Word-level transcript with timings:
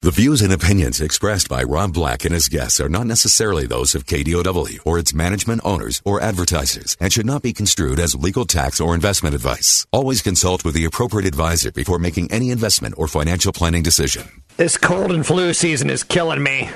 The 0.00 0.12
views 0.12 0.42
and 0.42 0.52
opinions 0.52 1.00
expressed 1.00 1.48
by 1.48 1.64
Rob 1.64 1.92
Black 1.92 2.24
and 2.24 2.32
his 2.32 2.46
guests 2.46 2.80
are 2.80 2.88
not 2.88 3.08
necessarily 3.08 3.66
those 3.66 3.96
of 3.96 4.06
KDOW 4.06 4.78
or 4.86 4.96
its 4.96 5.12
management 5.12 5.60
owners 5.64 6.00
or 6.04 6.20
advertisers 6.20 6.96
and 7.00 7.12
should 7.12 7.26
not 7.26 7.42
be 7.42 7.52
construed 7.52 7.98
as 7.98 8.14
legal 8.14 8.44
tax 8.44 8.80
or 8.80 8.94
investment 8.94 9.34
advice. 9.34 9.88
Always 9.90 10.22
consult 10.22 10.64
with 10.64 10.74
the 10.74 10.84
appropriate 10.84 11.26
advisor 11.26 11.72
before 11.72 11.98
making 11.98 12.30
any 12.30 12.50
investment 12.50 12.94
or 12.96 13.08
financial 13.08 13.52
planning 13.52 13.82
decision. 13.82 14.28
This 14.56 14.76
cold 14.76 15.10
and 15.10 15.26
flu 15.26 15.52
season 15.52 15.90
is 15.90 16.04
killing 16.04 16.44
me. 16.44 16.70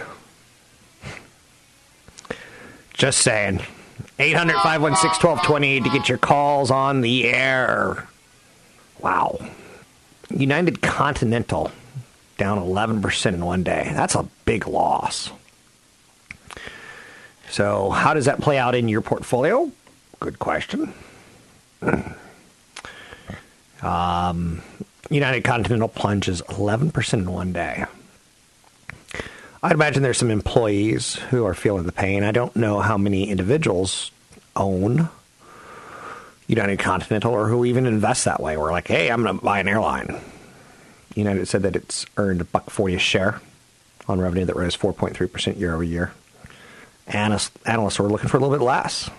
Just 2.92 3.20
saying. 3.20 3.62
800 4.18 4.54
516 4.54 5.28
1220 5.28 5.80
to 5.82 5.90
get 5.90 6.08
your 6.08 6.18
calls 6.18 6.72
on 6.72 7.02
the 7.02 7.26
air. 7.28 8.08
Wow. 8.98 9.38
United 10.28 10.82
Continental 10.82 11.70
down 12.42 12.58
11% 12.58 13.34
in 13.34 13.44
one 13.44 13.62
day. 13.62 13.92
That's 13.94 14.16
a 14.16 14.26
big 14.44 14.66
loss. 14.66 15.30
So, 17.50 17.90
how 17.90 18.14
does 18.14 18.24
that 18.24 18.40
play 18.40 18.58
out 18.58 18.74
in 18.74 18.88
your 18.88 19.00
portfolio? 19.00 19.70
Good 20.18 20.38
question. 20.40 20.92
Um, 23.82 24.62
United 25.10 25.42
Continental 25.42 25.88
plunges 25.88 26.40
11% 26.42 27.14
in 27.14 27.32
one 27.32 27.52
day. 27.52 27.84
I'd 29.60 29.72
imagine 29.72 30.04
there's 30.04 30.18
some 30.18 30.30
employees 30.30 31.16
who 31.16 31.44
are 31.46 31.52
feeling 31.52 31.82
the 31.82 31.90
pain. 31.90 32.22
I 32.22 32.30
don't 32.30 32.54
know 32.54 32.78
how 32.78 32.96
many 32.96 33.28
individuals 33.28 34.12
own 34.54 35.08
United 36.46 36.78
Continental 36.78 37.32
or 37.32 37.48
who 37.48 37.64
even 37.64 37.86
invest 37.86 38.24
that 38.26 38.40
way. 38.40 38.56
We're 38.56 38.70
like, 38.70 38.86
hey, 38.86 39.10
I'm 39.10 39.24
going 39.24 39.36
to 39.36 39.44
buy 39.44 39.58
an 39.58 39.66
airline. 39.66 40.16
United 41.14 41.46
said 41.46 41.62
that 41.62 41.76
it's 41.76 42.06
earned 42.16 42.40
a 42.40 42.44
buck 42.44 42.70
forty 42.70 42.94
a 42.94 42.98
share 42.98 43.40
on 44.08 44.20
revenue 44.20 44.44
that 44.44 44.56
rose 44.56 44.76
4.3 44.76 45.30
percent 45.32 45.56
year 45.56 45.74
over 45.74 45.82
year. 45.84 46.12
Analysts, 47.06 47.50
analysts 47.66 47.98
were 47.98 48.08
looking 48.08 48.28
for 48.28 48.36
a 48.36 48.40
little 48.40 48.56
bit 48.56 48.64
less. 48.64 49.10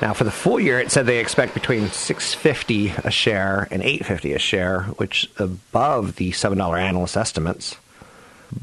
Now, 0.00 0.14
for 0.14 0.24
the 0.24 0.30
full 0.30 0.58
year, 0.58 0.78
it 0.80 0.90
said 0.90 1.04
they 1.04 1.18
expect 1.18 1.52
between 1.52 1.90
650 1.90 2.88
a 3.04 3.10
share 3.10 3.68
and 3.70 3.82
850 3.82 4.32
a 4.32 4.38
share, 4.38 4.82
which 4.96 5.30
above 5.38 6.16
the 6.16 6.32
seven 6.32 6.58
dollar 6.58 6.78
analyst 6.78 7.16
estimates. 7.16 7.76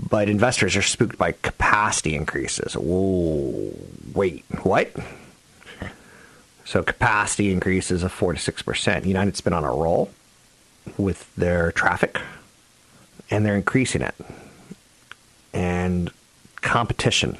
But 0.09 0.29
investors 0.29 0.75
are 0.75 0.81
spooked 0.81 1.17
by 1.17 1.31
capacity 1.31 2.15
increases. 2.15 2.73
Whoa, 2.73 3.71
wait, 4.13 4.43
what? 4.63 4.91
So 6.65 6.83
capacity 6.83 7.51
increases 7.53 8.03
of 8.03 8.11
four 8.11 8.33
to 8.33 8.39
six 8.39 8.61
percent. 8.61 9.05
United's 9.05 9.41
been 9.41 9.53
on 9.53 9.63
a 9.63 9.71
roll 9.71 10.09
with 10.97 11.33
their 11.35 11.71
traffic, 11.71 12.19
and 13.29 13.45
they're 13.45 13.55
increasing 13.55 14.01
it. 14.01 14.15
And 15.53 16.11
competition. 16.61 17.37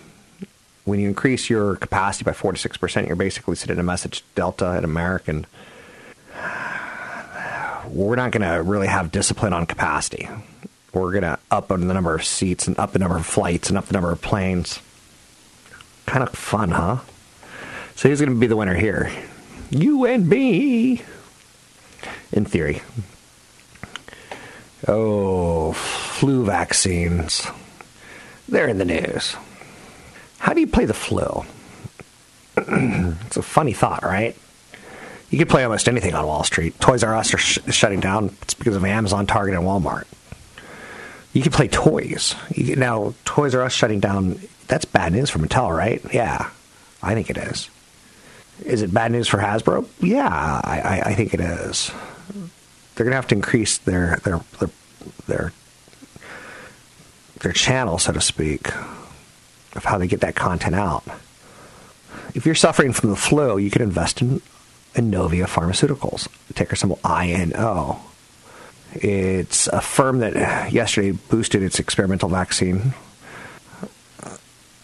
When 0.86 1.00
you 1.00 1.08
increase 1.10 1.50
your 1.50 1.76
capacity 1.76 2.24
by 2.24 2.34
four 2.34 2.54
to 2.54 2.58
six 2.58 2.78
percent, 2.78 3.08
you're 3.08 3.16
basically 3.16 3.56
sending 3.56 3.78
a 3.78 3.84
message 3.84 4.20
to 4.20 4.26
Delta 4.36 4.72
and 4.72 4.86
American. 4.86 5.46
We're 7.90 8.16
not 8.16 8.32
going 8.32 8.42
to 8.42 8.62
really 8.62 8.88
have 8.88 9.12
discipline 9.12 9.54
on 9.54 9.66
capacity. 9.66 10.30
We're 10.94 11.12
going 11.12 11.24
to 11.24 11.40
up 11.52 11.68
the 11.68 11.78
number 11.78 12.16
of 12.16 12.24
seats 12.24 12.68
and 12.68 12.78
up 12.80 12.92
the 12.94 13.00
number 13.00 13.18
of 13.18 13.26
flights 13.26 13.70
and 13.70 13.78
up 13.78 13.86
the 13.86 13.94
number 13.94 14.12
of 14.12 14.22
planes. 14.22 14.80
Kind 16.06 16.24
of 16.24 16.30
fun, 16.32 16.72
huh? 16.72 17.00
So 17.96 18.10
who's 18.10 18.20
going 18.20 18.34
to 18.34 18.40
be 18.40 18.48
the 18.48 18.56
winner 18.56 18.76
here? 18.76 19.12
You 19.70 20.06
and 20.06 20.28
me. 20.28 21.02
In 22.32 22.46
theory. 22.46 22.82
Oh, 24.88 25.72
flu 25.74 26.46
vaccines. 26.46 27.48
They're 28.48 28.68
in 28.68 28.78
the 28.78 28.86
news. 28.86 29.36
How 30.40 30.54
do 30.54 30.60
you 30.60 30.68
play 30.68 30.86
the 30.86 30.94
flu? 30.94 31.44
it's 32.58 33.38
a 33.38 33.42
funny 33.42 33.74
thought, 33.74 34.04
right? 34.04 34.36
You 35.30 35.38
could 35.38 35.50
play 35.50 35.64
almost 35.64 35.90
anything 35.90 36.14
on 36.14 36.26
Wall 36.26 36.44
Street. 36.44 36.80
Toys 36.80 37.04
R 37.04 37.16
Us 37.16 37.34
are 37.34 37.38
sh- 37.38 37.60
shutting 37.70 38.00
down. 38.00 38.36
It's 38.44 38.54
because 38.54 38.76
of 38.76 38.86
Amazon, 38.86 39.26
Target, 39.28 39.56
and 39.56 39.64
Walmart. 39.64 40.06
You 41.34 41.42
could 41.42 41.52
play 41.52 41.68
toys. 41.68 42.36
Now, 42.56 43.14
Toys 43.26 43.54
R 43.54 43.64
Us 43.64 43.74
shutting 43.74 44.00
down, 44.00 44.40
that's 44.68 44.86
bad 44.86 45.12
news 45.12 45.30
for 45.30 45.40
Mattel, 45.40 45.76
right? 45.76 46.02
Yeah, 46.14 46.50
I 47.04 47.14
think 47.14 47.30
it 47.30 47.38
is. 47.38 47.70
Is 48.66 48.82
it 48.82 48.94
bad 48.94 49.12
news 49.12 49.28
for 49.28 49.38
Hasbro? 49.38 49.88
Yeah, 50.00 50.28
I, 50.28 50.80
I, 50.80 51.02
I 51.12 51.14
think 51.16 51.34
it 51.34 51.42
is. 51.42 51.92
They're 52.98 53.04
going 53.04 53.12
to 53.12 53.18
have 53.18 53.28
to 53.28 53.36
increase 53.36 53.78
their 53.78 54.18
their 54.24 54.42
their 54.58 54.70
their 55.28 55.54
their 57.42 57.52
channel, 57.52 58.00
so 58.00 58.12
to 58.12 58.20
speak, 58.20 58.76
of 59.76 59.86
how 59.86 60.00
they 60.00 60.08
get 60.08 60.22
that 60.22 60.34
content 60.34 60.74
out. 60.74 61.04
If 62.34 62.48
you're 62.48 62.56
suffering 62.56 62.94
from 62.94 63.12
the 63.12 63.16
flu, 63.16 63.60
you 63.60 63.70
can 63.70 63.84
invest 63.84 64.20
in 64.24 64.42
Inovio 64.96 65.46
Pharmaceuticals, 65.46 66.28
ticker 66.56 66.76
symbol 66.76 67.00
INO. 67.06 68.00
It's 68.94 69.68
a 69.68 69.82
firm 69.82 70.18
that 70.20 70.72
yesterday 70.74 71.12
boosted 71.12 71.62
its 71.62 71.78
experimental 71.78 72.30
vaccine 72.30 72.96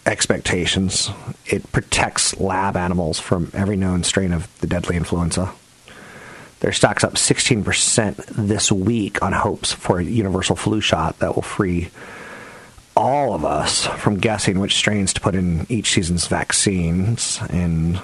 expectations. 0.05 1.09
It 1.47 1.71
protects 1.71 2.37
lab 2.39 2.77
animals 2.77 3.19
from 3.19 3.49
every 3.55 3.75
known 3.75 4.03
strain 4.03 4.33
of 4.33 4.55
the 4.59 4.67
deadly 4.67 4.97
influenza. 4.97 5.51
Their 6.63 6.71
stock's 6.71 7.03
up 7.03 7.15
16% 7.15 8.15
this 8.37 8.71
week 8.71 9.21
on 9.21 9.33
hopes 9.33 9.73
for 9.73 9.99
a 9.99 10.03
universal 10.03 10.55
flu 10.55 10.79
shot 10.79 11.19
that 11.19 11.35
will 11.35 11.41
free 11.41 11.89
all 12.95 13.33
of 13.33 13.43
us 13.43 13.85
from 13.85 14.17
guessing 14.17 14.61
which 14.61 14.77
strains 14.77 15.11
to 15.15 15.19
put 15.19 15.35
in 15.35 15.65
each 15.67 15.91
season's 15.91 16.25
vaccines. 16.27 17.37
And 17.49 18.01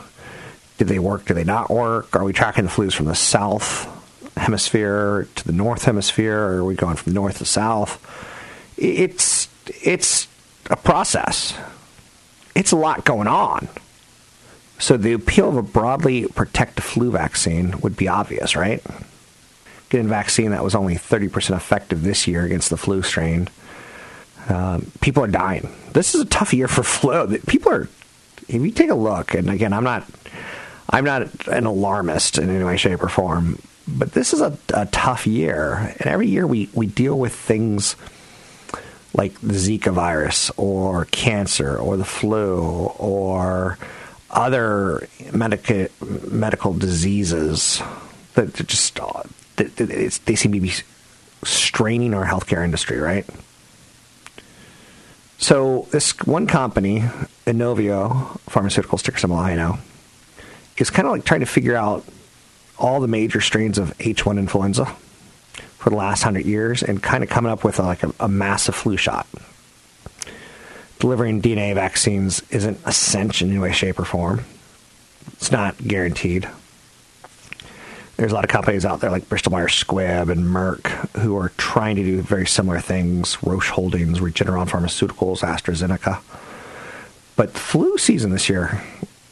did 0.78 0.90
they 0.90 1.00
work? 1.00 1.24
Do 1.24 1.34
they 1.34 1.46
not 1.46 1.70
work? 1.70 2.14
Are 2.18 2.26
we 2.26 2.34
tracking 2.34 2.66
the 2.66 2.70
flus 2.70 2.92
from 2.92 3.06
the 3.06 3.16
south 3.16 3.88
hemisphere 4.36 5.30
to 5.36 5.48
the 5.48 5.54
north 5.54 5.86
hemisphere? 5.86 6.38
Or 6.38 6.58
are 6.58 6.66
we 6.66 6.76
going 6.76 6.98
from 6.98 7.14
north 7.14 7.38
to 7.38 7.46
south? 7.46 7.98
It's 8.76 9.48
it's 9.68 10.28
a 10.70 10.76
process. 10.76 11.58
It's 12.56 12.74
a 12.74 12.78
lot 12.78 13.06
going 13.06 13.30
on. 13.30 13.70
So 14.80 14.96
the 14.96 15.14
appeal 15.14 15.50
of 15.50 15.58
a 15.58 15.62
broadly 15.62 16.26
protective 16.28 16.86
flu 16.86 17.12
vaccine 17.12 17.80
would 17.82 17.98
be 17.98 18.08
obvious, 18.08 18.56
right? 18.56 18.82
Getting 19.90 20.08
a 20.08 20.10
vaccine 20.10 20.52
that 20.52 20.64
was 20.64 20.74
only 20.74 20.96
30% 20.96 21.56
effective 21.56 22.02
this 22.02 22.28
year 22.28 22.46
against 22.46 22.70
the 22.70 22.78
flu 22.78 23.04
strain. 23.04 23.50
Um, 24.48 24.90
people 25.02 25.24
are 25.24 25.28
dying. 25.28 25.70
This 25.92 26.16
is 26.16 26.22
a 26.22 26.26
tough 26.26 26.54
year 26.54 26.70
for 26.70 26.84
flu. 26.84 27.38
People 27.40 27.74
are. 27.74 27.90
If 28.48 28.62
you 28.64 28.72
take 28.72 28.90
a 28.90 28.96
look, 28.96 29.36
and 29.36 29.50
again, 29.50 29.74
I'm 29.74 29.84
not, 29.84 30.06
I'm 30.90 31.06
not 31.06 31.48
an 31.48 31.66
alarmist 31.66 32.40
in 32.40 32.50
any 32.50 32.64
way, 32.64 32.78
shape, 32.78 33.04
or 33.04 33.10
form, 33.10 33.62
but 33.88 34.14
this 34.14 34.34
is 34.34 34.42
a, 34.42 34.58
a 34.74 34.88
tough 34.88 35.28
year, 35.28 35.94
and 36.00 36.08
every 36.08 36.28
year 36.28 36.48
we 36.48 36.70
we 36.74 36.88
deal 36.88 37.20
with 37.20 37.36
things 37.36 37.96
like 39.14 39.40
the 39.42 39.54
Zika 39.54 39.92
virus 39.92 40.52
or 40.58 41.06
cancer 41.06 41.78
or 41.78 41.98
the 41.98 42.06
flu 42.06 42.60
or 42.98 43.59
other 44.32 45.08
medical 45.34 45.88
medical 46.30 46.74
diseases 46.74 47.82
that 48.36 48.54
just 48.54 49.00
uh, 49.00 49.24
they 49.56 50.36
seem 50.36 50.52
to 50.52 50.60
be 50.60 50.74
straining 51.44 52.14
our 52.14 52.26
healthcare 52.26 52.64
industry, 52.64 53.00
right? 53.00 53.26
So 55.38 55.88
this 55.92 56.12
one 56.26 56.48
company, 56.48 57.00
Inovio 57.46 58.40
Pharmaceuticals, 58.50 59.04
ticker 59.04 59.18
symbol 59.18 59.40
INO, 59.40 59.80
is 60.78 60.90
kind 60.90 61.08
of 61.08 61.14
like 61.14 61.26
trying 61.26 61.40
to 61.40 61.46
figure 61.46 61.76
out 61.76 62.06
all 62.78 63.00
the 63.00 63.08
major 63.08 63.42
strains 63.42 63.78
of 63.78 63.98
H1 63.98 64.38
influenza 64.38 64.86
for 65.78 65.90
the 65.90 65.96
last 65.96 66.24
hundred 66.24 66.46
years 66.46 66.84
and 66.84 67.02
kind 67.02 67.24
of 67.24 67.30
coming 67.30 67.52
up 67.52 67.64
with 67.64 67.80
a, 67.80 67.84
like 67.84 68.04
a, 68.04 68.14
a 68.20 68.28
massive 68.28 68.76
flu 68.76 68.98
shot 68.98 69.28
delivering 71.00 71.42
DNA 71.42 71.74
vaccines 71.74 72.44
isn't 72.50 72.78
essential 72.86 73.48
in 73.48 73.54
any 73.54 73.62
way, 73.62 73.72
shape, 73.72 74.00
or 74.00 74.06
form. 74.06 74.46
It's 75.34 75.52
not 75.52 75.78
guaranteed. 75.78 76.48
there's 78.18 78.32
a 78.34 78.36
lot 78.36 78.44
of 78.44 78.50
companies 78.50 78.86
out 78.86 79.00
there 79.00 79.10
like 79.10 79.30
Bristol 79.30 79.54
Myers 79.54 79.72
Squibb 79.72 80.30
and 80.30 80.44
Merck 80.44 80.88
who 81.20 81.38
are 81.38 81.50
trying 81.58 81.96
to 81.96 82.04
do 82.04 82.22
very 82.22 82.46
similar 82.46 82.80
things. 82.82 83.42
Roche 83.42 83.70
Holdings, 83.70 84.20
Regeneron 84.20 84.68
Pharmaceuticals, 84.68 85.40
AstraZeneca. 85.40 86.22
But 87.38 87.52
flu 87.52 87.98
season 87.98 88.32
this 88.32 88.50
year, 88.50 88.84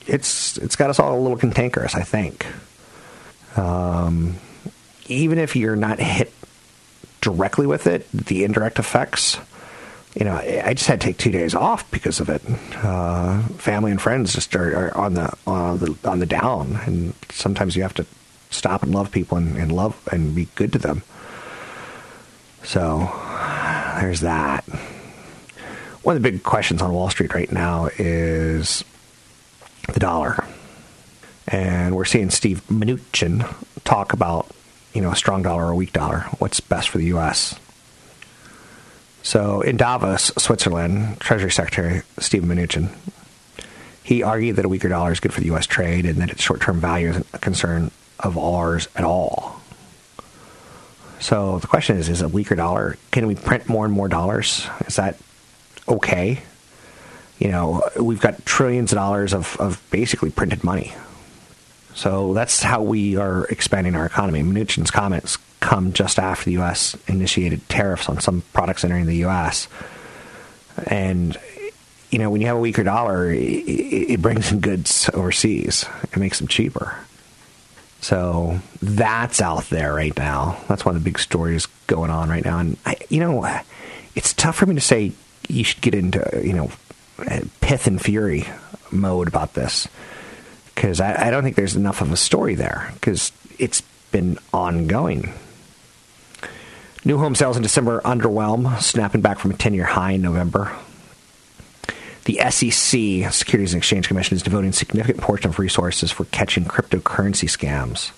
it's 0.05 0.57
it's 0.57 0.77
got 0.77 0.89
us 0.89 0.99
all 0.99 1.19
a 1.19 1.21
little 1.21 1.37
cantankerous, 1.37 1.93
I 1.95 2.03
think. 2.03 2.45
Um, 3.57 4.35
even 5.07 5.37
if 5.39 5.57
you're 5.57 5.75
not 5.75 5.99
hit 5.99 6.31
directly 7.19 7.67
with 7.67 7.87
it, 7.87 8.09
the 8.13 8.45
indirect 8.45 8.79
effects. 8.79 9.37
You 10.17 10.25
know, 10.25 10.35
I 10.35 10.73
just 10.73 10.87
had 10.87 10.99
to 10.99 11.07
take 11.07 11.17
two 11.17 11.29
days 11.29 11.53
off 11.53 11.89
because 11.91 12.19
of 12.19 12.27
it. 12.29 12.41
Uh, 12.83 13.43
family 13.59 13.91
and 13.91 14.01
friends 14.01 14.33
just 14.33 14.55
are, 14.55 14.75
are 14.75 14.97
on 14.97 15.13
the 15.13 15.31
on 15.45 15.77
the 15.77 15.95
on 16.05 16.17
the 16.17 16.25
down, 16.25 16.79
and 16.87 17.13
sometimes 17.29 17.75
you 17.75 17.83
have 17.83 17.93
to 17.95 18.05
stop 18.49 18.81
and 18.81 18.95
love 18.95 19.11
people 19.11 19.37
and, 19.37 19.57
and 19.57 19.71
love 19.71 19.95
and 20.11 20.33
be 20.33 20.47
good 20.55 20.73
to 20.73 20.79
them. 20.79 21.03
So 22.63 23.11
there's 23.99 24.21
that. 24.21 24.63
One 26.01 26.15
of 26.15 26.23
the 26.23 26.31
big 26.31 26.41
questions 26.43 26.81
on 26.81 26.91
Wall 26.93 27.09
Street 27.09 27.33
right 27.33 27.51
now 27.51 27.89
is 27.97 28.83
the 29.93 29.99
dollar. 29.99 30.43
And 31.47 31.95
we're 31.95 32.05
seeing 32.05 32.29
Steve 32.29 32.61
Mnuchin 32.67 33.47
talk 33.83 34.13
about, 34.13 34.49
you 34.93 35.01
know, 35.01 35.11
a 35.11 35.15
strong 35.15 35.43
dollar 35.43 35.67
or 35.67 35.71
a 35.71 35.75
weak 35.75 35.93
dollar. 35.93 36.21
What's 36.39 36.59
best 36.59 36.89
for 36.89 36.97
the 36.97 37.05
U.S.? 37.05 37.57
So 39.27 39.59
in 39.59 39.75
Davos, 39.75 40.31
Switzerland, 40.38 41.19
Treasury 41.19 41.51
Secretary 41.51 42.01
Steve 42.18 42.44
Mnuchin, 42.44 42.95
he 44.01 44.24
argued 44.24 44.56
that 44.56 44.63
a 44.63 44.69
weaker 44.69 44.88
dollar 44.88 45.12
is 45.12 45.19
good 45.19 45.33
for 45.33 45.41
the 45.41 45.47
U.S. 45.47 45.65
trade 45.65 46.06
and 46.06 46.19
that 46.19 46.29
its 46.29 46.41
short-term 46.41 46.79
value 46.79 47.09
isn't 47.09 47.27
a 47.33 47.38
concern 47.38 47.91
of 48.21 48.38
ours 48.38 48.88
at 48.95 49.03
all. 49.03 49.59
So 51.19 51.59
the 51.59 51.68
question 51.68 51.97
is: 51.97 52.07
Is 52.07 52.21
a 52.21 52.29
weaker 52.29 52.56
dollar? 52.56 52.95
Can 53.12 53.27
we 53.27 53.35
print 53.35 53.68
more 53.68 53.83
and 53.83 53.94
more 53.94 54.07
dollars? 54.07 54.65
Is 54.85 54.95
that 54.95 55.18
okay? 55.89 56.41
You 57.38 57.50
know, 57.50 57.83
we've 58.00 58.21
got 58.21 58.45
trillions 58.45 58.94
of 58.94 58.95
dollars 58.95 59.33
of, 59.33 59.57
of 59.59 59.83
basically 59.91 60.31
printed 60.31 60.63
money. 60.63 60.94
So 61.97 62.35
that's 62.35 62.61
how 62.61 62.83
we 62.83 63.17
are 63.17 63.45
expanding 63.45 63.95
our 63.95 64.05
economy. 64.05 64.44
Mnuchin's 64.44 64.91
comments 64.91 65.39
come 65.61 65.94
just 65.94 66.19
after 66.19 66.45
the 66.45 66.51
U.S. 66.53 66.95
initiated 67.07 67.67
tariffs 67.69 68.07
on 68.07 68.21
some 68.21 68.44
products 68.53 68.83
entering 68.83 69.07
the 69.07 69.15
U.S. 69.17 69.67
And 70.85 71.35
you 72.11 72.19
know, 72.19 72.29
when 72.29 72.39
you 72.39 72.47
have 72.47 72.57
a 72.57 72.59
weaker 72.59 72.83
dollar, 72.83 73.31
it, 73.31 74.21
brings 74.21 74.51
in 74.51 74.59
goods 74.59 75.09
overseas. 75.13 75.85
It 76.03 76.17
makes 76.17 76.38
them 76.38 76.47
cheaper. 76.47 76.95
So 78.00 78.59
that's 78.79 79.41
out 79.41 79.63
there 79.71 79.95
right 79.95 80.15
now. 80.15 80.61
That's 80.67 80.85
one 80.85 80.95
of 80.95 81.03
the 81.03 81.09
big 81.09 81.17
stories 81.17 81.65
going 81.88 82.11
on 82.11 82.29
right 82.29 82.45
now. 82.45 82.59
And 82.59 82.77
I, 82.85 82.95
you 83.09 83.19
know, 83.19 83.43
it's 84.15 84.33
tough 84.33 84.57
for 84.57 84.67
me 84.67 84.75
to 84.75 84.81
say 84.81 85.13
you 85.50 85.63
should 85.63 85.81
get 85.81 85.95
into 85.95 86.41
you 86.43 86.53
know 86.53 86.69
pith 87.59 87.88
and 87.88 88.00
fury 88.00 88.45
mode 88.91 89.27
about 89.27 89.55
this 89.55 89.88
because 90.77 91.01
I, 91.01 91.27
I 91.27 91.31
don't 91.31 91.41
think 91.41 91.56
there's 91.56 91.75
enough 91.75 92.01
of 92.01 92.12
a 92.12 92.15
story 92.15 92.53
there 92.53 92.91
because 92.94 93.31
it's 93.57 93.81
been 94.12 94.38
ongoing. 94.53 95.33
New 97.03 97.18
home 97.18 97.33
sales 97.33 97.57
in 97.57 97.63
December 97.63 98.00
underwhelm, 98.01 98.79
snapping 98.79 99.21
back 99.21 99.39
from 99.39 99.50
a 99.50 99.56
10 99.56 99.74
year 99.74 99.85
high 99.85 100.12
in 100.12 100.21
November. 100.21 100.71
The 102.25 102.39
SEC, 102.51 103.33
Securities 103.33 103.74
and 103.74 103.79
Exchange 103.79 104.07
Commission, 104.07 104.35
is 104.35 104.44
devoting 104.44 104.69
a 104.69 104.74
significant 104.74 105.19
portion 105.19 105.50
of 105.50 105.57
resources 105.57 106.12
for 106.12 106.25
catching 106.25 106.65
cryptocurrency 106.65 107.50
scams. 107.50 108.12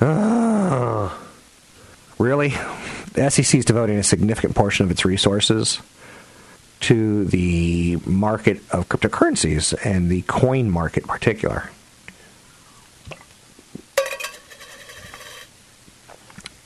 Uh, 0.00 1.12
really? 2.16 2.50
The 3.14 3.28
SEC 3.28 3.58
is 3.58 3.64
devoting 3.64 3.96
a 3.96 4.04
significant 4.04 4.54
portion 4.54 4.84
of 4.84 4.92
its 4.92 5.04
resources 5.04 5.80
to 6.80 7.24
the 7.24 7.96
market 8.04 8.58
of 8.70 8.88
cryptocurrencies 8.88 9.74
and 9.84 10.10
the 10.10 10.22
coin 10.22 10.70
market 10.70 11.04
in 11.04 11.08
particular. 11.08 11.70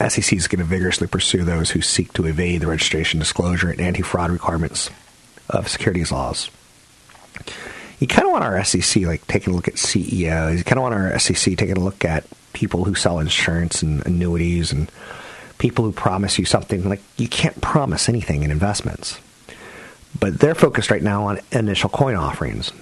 SEC 0.08 0.32
is 0.32 0.48
going 0.48 0.60
to 0.60 0.64
vigorously 0.64 1.06
pursue 1.06 1.44
those 1.44 1.70
who 1.70 1.82
seek 1.82 2.12
to 2.14 2.26
evade 2.26 2.62
the 2.62 2.66
registration, 2.66 3.20
disclosure, 3.20 3.70
and 3.70 3.80
anti 3.80 4.02
fraud 4.02 4.30
requirements 4.30 4.88
of 5.50 5.68
securities 5.68 6.10
laws. 6.10 6.50
You 7.98 8.06
kind 8.06 8.24
of 8.24 8.32
want 8.32 8.44
our 8.44 8.64
SEC 8.64 9.02
like 9.02 9.26
taking 9.26 9.52
a 9.52 9.56
look 9.56 9.68
at 9.68 9.78
CEOs. 9.78 10.58
You 10.58 10.64
kind 10.64 10.78
of 10.78 10.82
want 10.82 10.94
our 10.94 11.18
SEC 11.18 11.56
taking 11.58 11.76
a 11.76 11.80
look 11.80 12.02
at 12.04 12.24
people 12.54 12.84
who 12.84 12.94
sell 12.94 13.18
insurance 13.18 13.82
and 13.82 14.04
annuities 14.06 14.72
and 14.72 14.90
people 15.58 15.84
who 15.84 15.92
promise 15.92 16.38
you 16.38 16.46
something 16.46 16.88
like 16.88 17.02
you 17.18 17.28
can't 17.28 17.60
promise 17.60 18.08
anything 18.08 18.42
in 18.42 18.50
investments. 18.50 19.20
But 20.18 20.40
they're 20.40 20.54
focused 20.54 20.90
right 20.90 21.02
now 21.02 21.24
on 21.24 21.40
initial 21.52 21.88
coin 21.88 22.16
offerings. 22.16 22.72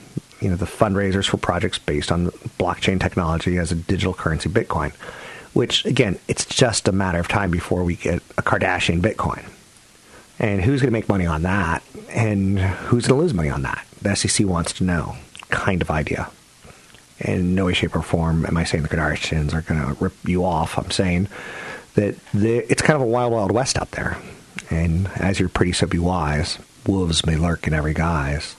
You 0.40 0.50
know, 0.50 0.56
the 0.56 0.66
fundraisers 0.66 1.28
for 1.28 1.36
projects 1.36 1.78
based 1.78 2.10
on 2.12 2.26
blockchain 2.58 3.00
technology 3.00 3.58
as 3.58 3.72
a 3.72 3.74
digital 3.74 4.14
currency 4.14 4.48
Bitcoin, 4.48 4.94
which 5.52 5.84
again, 5.84 6.18
it's 6.28 6.44
just 6.44 6.88
a 6.88 6.92
matter 6.92 7.18
of 7.18 7.28
time 7.28 7.50
before 7.50 7.84
we 7.84 7.96
get 7.96 8.22
a 8.38 8.42
Kardashian 8.42 9.00
Bitcoin. 9.00 9.44
And 10.38 10.62
who's 10.62 10.80
going 10.80 10.88
to 10.88 10.98
make 10.98 11.08
money 11.08 11.26
on 11.26 11.42
that? 11.42 11.82
And 12.10 12.60
who's 12.60 13.06
going 13.08 13.18
to 13.18 13.22
lose 13.22 13.34
money 13.34 13.50
on 13.50 13.62
that? 13.62 13.84
The 14.00 14.14
SEC 14.14 14.46
wants 14.46 14.72
to 14.74 14.84
know, 14.84 15.16
kind 15.48 15.82
of 15.82 15.90
idea. 15.90 16.30
In 17.18 17.56
no 17.56 17.66
way, 17.66 17.72
shape, 17.72 17.96
or 17.96 18.02
form 18.02 18.46
am 18.46 18.56
I 18.56 18.62
saying 18.62 18.84
the 18.84 18.88
Kardashians 18.88 19.52
are 19.52 19.62
going 19.62 19.80
to 19.80 20.00
rip 20.00 20.14
you 20.24 20.44
off. 20.44 20.78
I'm 20.78 20.92
saying 20.92 21.26
that 21.94 22.14
it's 22.32 22.82
kind 22.82 22.94
of 22.94 23.02
a 23.02 23.10
wild, 23.10 23.32
wild 23.32 23.50
west 23.50 23.76
out 23.76 23.90
there. 23.90 24.16
And 24.70 25.08
as 25.16 25.40
you're 25.40 25.48
pretty 25.48 25.72
so 25.72 25.86
be 25.86 25.98
wise, 25.98 26.58
wolves 26.86 27.24
may 27.24 27.36
lurk 27.36 27.66
in 27.66 27.74
every 27.74 27.94
guise. 27.94 28.56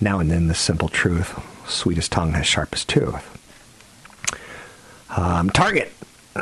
Now 0.00 0.18
and 0.18 0.30
then, 0.30 0.48
the 0.48 0.54
simple 0.54 0.88
truth, 0.88 1.38
sweetest 1.68 2.10
tongue 2.12 2.32
has 2.32 2.46
sharpest 2.46 2.88
tooth. 2.88 3.26
Um, 5.16 5.50
Target 5.50 5.92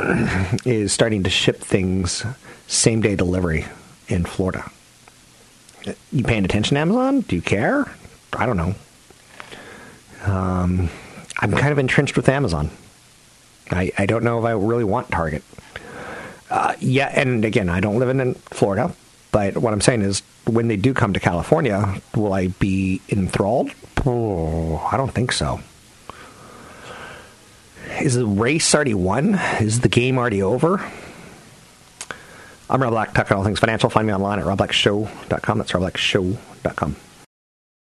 is 0.64 0.92
starting 0.92 1.22
to 1.24 1.30
ship 1.30 1.58
things 1.58 2.24
same 2.66 3.00
day 3.00 3.16
delivery 3.16 3.66
in 4.08 4.24
Florida. 4.24 4.70
You 6.12 6.24
paying 6.24 6.44
attention 6.44 6.76
Amazon? 6.76 7.20
Do 7.22 7.36
you 7.36 7.42
care? 7.42 7.90
I 8.36 8.46
don't 8.46 8.56
know. 8.56 8.74
Um, 10.24 10.90
I'm 11.38 11.52
kind 11.52 11.72
of 11.72 11.78
entrenched 11.78 12.16
with 12.16 12.28
Amazon. 12.28 12.70
I, 13.70 13.92
I 13.96 14.06
don't 14.06 14.24
know 14.24 14.38
if 14.38 14.44
I 14.44 14.52
really 14.52 14.84
want 14.84 15.10
Target. 15.10 15.42
Uh, 16.50 16.74
yeah, 16.80 17.12
and 17.14 17.44
again, 17.44 17.68
I 17.68 17.80
don't 17.80 17.98
live 17.98 18.08
in 18.08 18.34
Florida, 18.34 18.94
but 19.32 19.58
what 19.58 19.72
I'm 19.72 19.80
saying 19.80 20.02
is 20.02 20.22
when 20.46 20.68
they 20.68 20.76
do 20.76 20.94
come 20.94 21.12
to 21.12 21.20
California, 21.20 22.00
will 22.14 22.32
I 22.32 22.48
be 22.48 23.00
enthralled? 23.10 23.70
Oh, 24.06 24.78
I 24.90 24.96
don't 24.96 25.12
think 25.12 25.32
so. 25.32 25.60
Is 28.00 28.14
the 28.14 28.26
race 28.26 28.74
already 28.74 28.94
won? 28.94 29.34
Is 29.60 29.80
the 29.80 29.88
game 29.88 30.18
already 30.18 30.42
over? 30.42 30.80
I'm 32.70 32.82
Rob 32.82 32.92
Black, 32.92 33.14
talking 33.14 33.36
all 33.36 33.44
things 33.44 33.58
financial. 33.60 33.90
Find 33.90 34.06
me 34.06 34.12
online 34.12 34.38
at 34.38 34.44
robblackshow.com. 34.44 35.58
That's 35.58 35.72
robblackshow.com. 35.72 36.96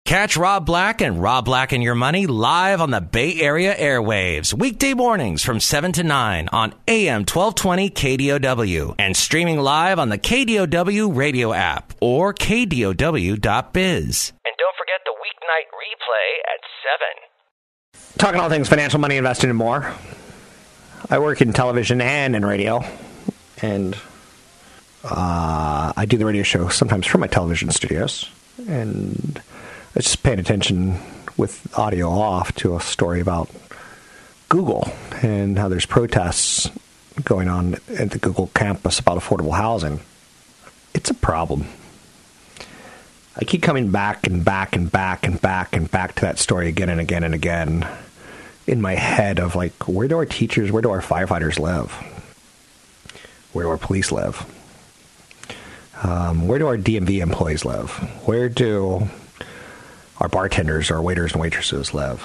Catch 0.07 0.37
Rob 0.37 0.65
Black 0.65 1.01
and 1.01 1.21
Rob 1.21 1.47
Black 1.47 1.73
and 1.73 1.83
Your 1.83 1.97
Money 1.97 2.29
live 2.29 2.81
on 2.81 2.93
the 2.93 3.01
Bay 3.01 3.41
Area 3.41 3.75
airwaves, 3.75 4.55
weekday 4.55 4.95
mornings 4.95 5.43
from 5.43 5.59
7 5.59 5.91
to 5.91 6.05
9 6.05 6.49
on 6.53 6.75
AM 6.87 7.23
1220 7.23 7.91
KDOW 7.91 8.95
and 9.01 9.17
streaming 9.17 9.59
live 9.59 9.99
on 9.99 10.09
the 10.09 10.17
KDOW 10.17 11.17
radio 11.17 11.53
app 11.53 11.93
or 12.01 12.33
KDOW.biz. 12.33 12.95
And 13.35 14.55
don't 14.57 14.77
forget 14.79 15.01
the 15.05 15.11
weeknight 15.11 15.67
replay 15.75 16.39
at 16.55 16.61
7. 17.99 18.17
Talking 18.17 18.41
all 18.41 18.49
things 18.49 18.69
financial, 18.69 19.01
money, 19.01 19.17
investing, 19.17 19.51
and 19.51 19.59
more. 19.59 19.93
I 21.11 21.19
work 21.19 21.41
in 21.41 21.53
television 21.53 22.01
and 22.01 22.37
in 22.37 22.45
radio, 22.47 22.85
and 23.61 23.97
uh, 25.03 25.93
I 25.97 26.07
do 26.07 26.17
the 26.17 26.27
radio 26.27 26.45
show 26.45 26.69
sometimes 26.69 27.09
from 27.09 27.23
my 27.23 27.27
television 27.27 27.73
studios. 27.73 28.31
And 28.69 29.43
I 29.97 30.01
just 30.01 30.23
paying 30.23 30.39
attention 30.39 30.99
with 31.39 31.73
audio 31.79 32.11
off 32.11 32.55
to 32.57 32.77
a 32.77 32.81
story 32.81 33.19
about 33.19 33.49
Google 34.51 34.87
and 35.23 35.59
how 35.59 35.71
there's 35.71 35.87
protests 35.87 36.69
going 37.25 37.49
on 37.49 37.77
at 37.89 38.11
the 38.11 38.19
Google 38.19 38.49
campus 38.49 38.99
about 38.99 39.17
affordable 39.19 39.57
housing. 39.57 40.01
It's 40.93 41.09
a 41.09 41.15
problem. 41.15 41.69
I 43.37 43.45
keep 43.45 43.63
coming 43.63 43.91
back 43.91 44.27
and 44.27 44.45
back 44.45 44.77
and 44.77 44.93
back 44.93 45.27
and 45.27 45.41
back 45.41 45.75
and 45.75 45.91
back 45.91 46.15
to 46.17 46.21
that 46.23 46.39
story 46.39 46.69
again 46.69 46.91
and 46.91 47.01
again 47.01 47.25
and 47.25 47.33
again 47.33 47.89
in 48.67 48.83
my 48.83 48.97
head 48.97 49.41
of 49.41 49.57
like, 49.57 49.89
where 49.89 50.09
do 50.09 50.19
our 50.19 50.27
teachers, 50.27 50.71
where 50.71 50.83
do 50.83 50.91
our 50.91 51.01
firefighters 51.01 51.59
live? 51.59 51.91
Where 53.55 53.65
do 53.65 53.71
our 53.71 53.79
police 53.79 54.13
live? 54.13 54.45
Um, 56.03 56.47
where 56.47 56.59
do 56.59 56.67
our 56.67 56.77
DMV 56.77 57.23
employees 57.23 57.65
live? 57.65 57.93
Where 58.27 58.51
do 58.51 59.09
our 60.19 60.29
bartenders, 60.29 60.91
our 60.91 61.03
waiters 61.03 61.33
and 61.33 61.41
waitresses 61.41 61.95
live. 61.95 62.23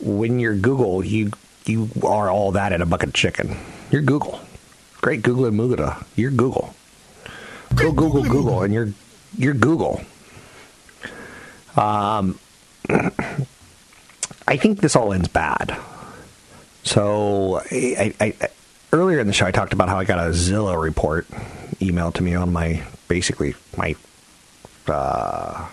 When 0.00 0.38
you're 0.38 0.54
Google, 0.54 1.04
you 1.04 1.32
you 1.66 1.90
are 2.02 2.30
all 2.30 2.52
that 2.52 2.72
in 2.72 2.80
a 2.80 2.86
bucket 2.86 3.10
of 3.10 3.14
chicken. 3.14 3.56
You're 3.90 4.02
Google. 4.02 4.40
Great 5.00 5.22
Google 5.22 5.46
and 5.46 5.58
Mugata. 5.58 6.04
You're 6.16 6.30
Google. 6.30 6.74
Go 7.74 7.92
Google 7.92 8.22
Google, 8.22 8.62
and 8.62 8.72
you're 8.72 8.92
you're 9.36 9.54
Google. 9.54 10.00
Um, 11.76 12.38
I 14.48 14.56
think 14.56 14.80
this 14.80 14.96
all 14.96 15.12
ends 15.12 15.28
bad. 15.28 15.76
So 16.82 17.60
I, 17.70 18.14
I, 18.18 18.34
I, 18.40 18.48
earlier 18.92 19.20
in 19.20 19.26
the 19.26 19.32
show, 19.32 19.46
I 19.46 19.50
talked 19.50 19.72
about 19.72 19.88
how 19.88 19.98
I 19.98 20.04
got 20.04 20.18
a 20.18 20.30
Zillow 20.30 20.80
report 20.80 21.28
emailed 21.80 22.14
to 22.14 22.22
me 22.22 22.34
on 22.34 22.52
my 22.52 22.82
basically 23.08 23.54
my 23.76 23.94
uh, 24.86 25.68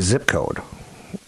zip 0.00 0.26
code, 0.26 0.58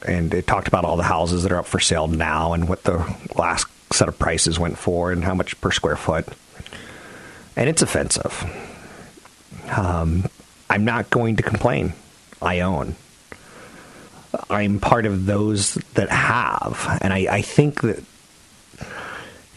and 0.06 0.32
it 0.34 0.46
talked 0.46 0.68
about 0.68 0.84
all 0.84 0.96
the 0.96 1.02
houses 1.02 1.42
that 1.42 1.52
are 1.52 1.58
up 1.58 1.66
for 1.66 1.80
sale 1.80 2.06
now 2.06 2.52
and 2.52 2.68
what 2.68 2.84
the 2.84 3.04
last 3.36 3.66
set 3.92 4.08
of 4.08 4.18
prices 4.18 4.58
went 4.58 4.78
for 4.78 5.12
and 5.12 5.24
how 5.24 5.34
much 5.34 5.60
per 5.60 5.70
square 5.70 5.96
foot. 5.96 6.26
And 7.56 7.68
it's 7.68 7.82
offensive. 7.82 8.44
Um, 9.76 10.28
I'm 10.68 10.84
not 10.84 11.10
going 11.10 11.36
to 11.36 11.42
complain. 11.42 11.94
I 12.40 12.60
own. 12.60 12.96
I'm 14.48 14.78
part 14.78 15.06
of 15.06 15.26
those 15.26 15.74
that 15.94 16.08
have, 16.08 16.98
and 17.02 17.12
I, 17.12 17.26
I 17.30 17.42
think 17.42 17.80
that 17.82 18.02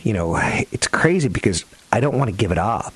you 0.01 0.13
know 0.13 0.35
it's 0.71 0.87
crazy 0.87 1.29
because 1.29 1.63
I 1.91 1.99
don't 1.99 2.17
want 2.17 2.31
to 2.31 2.35
give 2.35 2.51
it 2.51 2.57
up. 2.57 2.93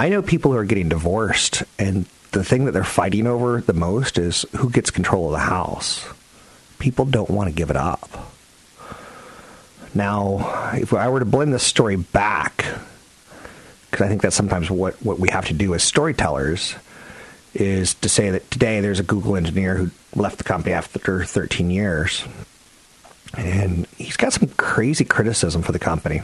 I 0.00 0.08
know 0.08 0.22
people 0.22 0.52
who 0.52 0.58
are 0.58 0.64
getting 0.64 0.88
divorced, 0.88 1.62
and 1.78 2.06
the 2.36 2.44
thing 2.44 2.66
that 2.66 2.72
they're 2.72 2.84
fighting 2.84 3.26
over 3.26 3.62
the 3.62 3.72
most 3.72 4.18
is 4.18 4.44
who 4.56 4.68
gets 4.68 4.90
control 4.90 5.26
of 5.26 5.32
the 5.32 5.38
house. 5.38 6.06
People 6.78 7.06
don't 7.06 7.30
want 7.30 7.48
to 7.48 7.54
give 7.54 7.70
it 7.70 7.76
up. 7.76 8.10
Now, 9.94 10.70
if 10.74 10.92
I 10.92 11.08
were 11.08 11.20
to 11.20 11.24
blend 11.24 11.54
this 11.54 11.62
story 11.62 11.96
back, 11.96 12.66
because 13.90 14.04
I 14.04 14.08
think 14.08 14.20
that's 14.20 14.36
sometimes 14.36 14.70
what, 14.70 15.02
what 15.02 15.18
we 15.18 15.30
have 15.30 15.46
to 15.46 15.54
do 15.54 15.74
as 15.74 15.82
storytellers, 15.82 16.74
is 17.54 17.94
to 17.94 18.08
say 18.10 18.28
that 18.28 18.50
today 18.50 18.82
there's 18.82 19.00
a 19.00 19.04
Google 19.04 19.36
engineer 19.36 19.74
who 19.74 19.90
left 20.14 20.36
the 20.36 20.44
company 20.44 20.74
after 20.74 21.24
13 21.24 21.70
years. 21.70 22.22
And 23.34 23.86
he's 23.96 24.18
got 24.18 24.34
some 24.34 24.48
crazy 24.58 25.06
criticism 25.06 25.62
for 25.62 25.72
the 25.72 25.78
company. 25.78 26.20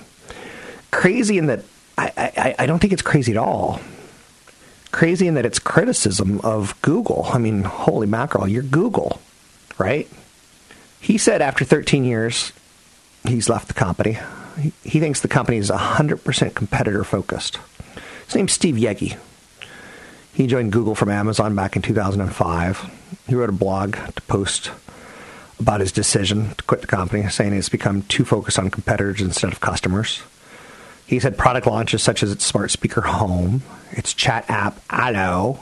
Crazy 0.90 1.38
in 1.38 1.46
that 1.46 1.64
I, 1.96 2.12
I, 2.36 2.54
I 2.58 2.66
don't 2.66 2.80
think 2.80 2.92
it's 2.92 3.00
crazy 3.00 3.32
at 3.32 3.38
all. 3.38 3.80
Crazy 4.92 5.26
in 5.26 5.34
that 5.34 5.46
it's 5.46 5.58
criticism 5.58 6.40
of 6.42 6.80
Google. 6.82 7.26
I 7.32 7.38
mean, 7.38 7.62
holy 7.64 8.06
mackerel, 8.06 8.46
you're 8.46 8.62
Google, 8.62 9.20
right? 9.78 10.08
He 11.00 11.18
said 11.18 11.42
after 11.42 11.64
13 11.64 12.04
years, 12.04 12.52
he's 13.26 13.48
left 13.48 13.68
the 13.68 13.74
company. 13.74 14.18
He, 14.60 14.72
he 14.84 15.00
thinks 15.00 15.20
the 15.20 15.28
company 15.28 15.56
is 15.56 15.70
100% 15.70 16.54
competitor 16.54 17.04
focused. 17.04 17.58
His 18.26 18.34
name's 18.34 18.52
Steve 18.52 18.76
Yegge. 18.76 19.18
He 20.34 20.46
joined 20.46 20.72
Google 20.72 20.94
from 20.94 21.10
Amazon 21.10 21.54
back 21.54 21.74
in 21.76 21.82
2005. 21.82 22.90
He 23.28 23.34
wrote 23.34 23.48
a 23.48 23.52
blog 23.52 23.96
to 24.14 24.22
post 24.22 24.70
about 25.58 25.80
his 25.80 25.92
decision 25.92 26.54
to 26.54 26.64
quit 26.64 26.80
the 26.80 26.86
company, 26.86 27.28
saying 27.28 27.52
it's 27.52 27.68
become 27.68 28.02
too 28.02 28.24
focused 28.24 28.58
on 28.58 28.70
competitors 28.70 29.20
instead 29.20 29.52
of 29.52 29.60
customers. 29.60 30.22
He 31.06 31.20
said 31.20 31.36
product 31.36 31.66
launches 31.66 32.02
such 32.02 32.22
as 32.22 32.32
its 32.32 32.44
smart 32.44 32.70
speaker 32.70 33.02
Home, 33.02 33.62
its 33.90 34.14
chat 34.14 34.48
app 34.48 34.80
Allo, 34.90 35.60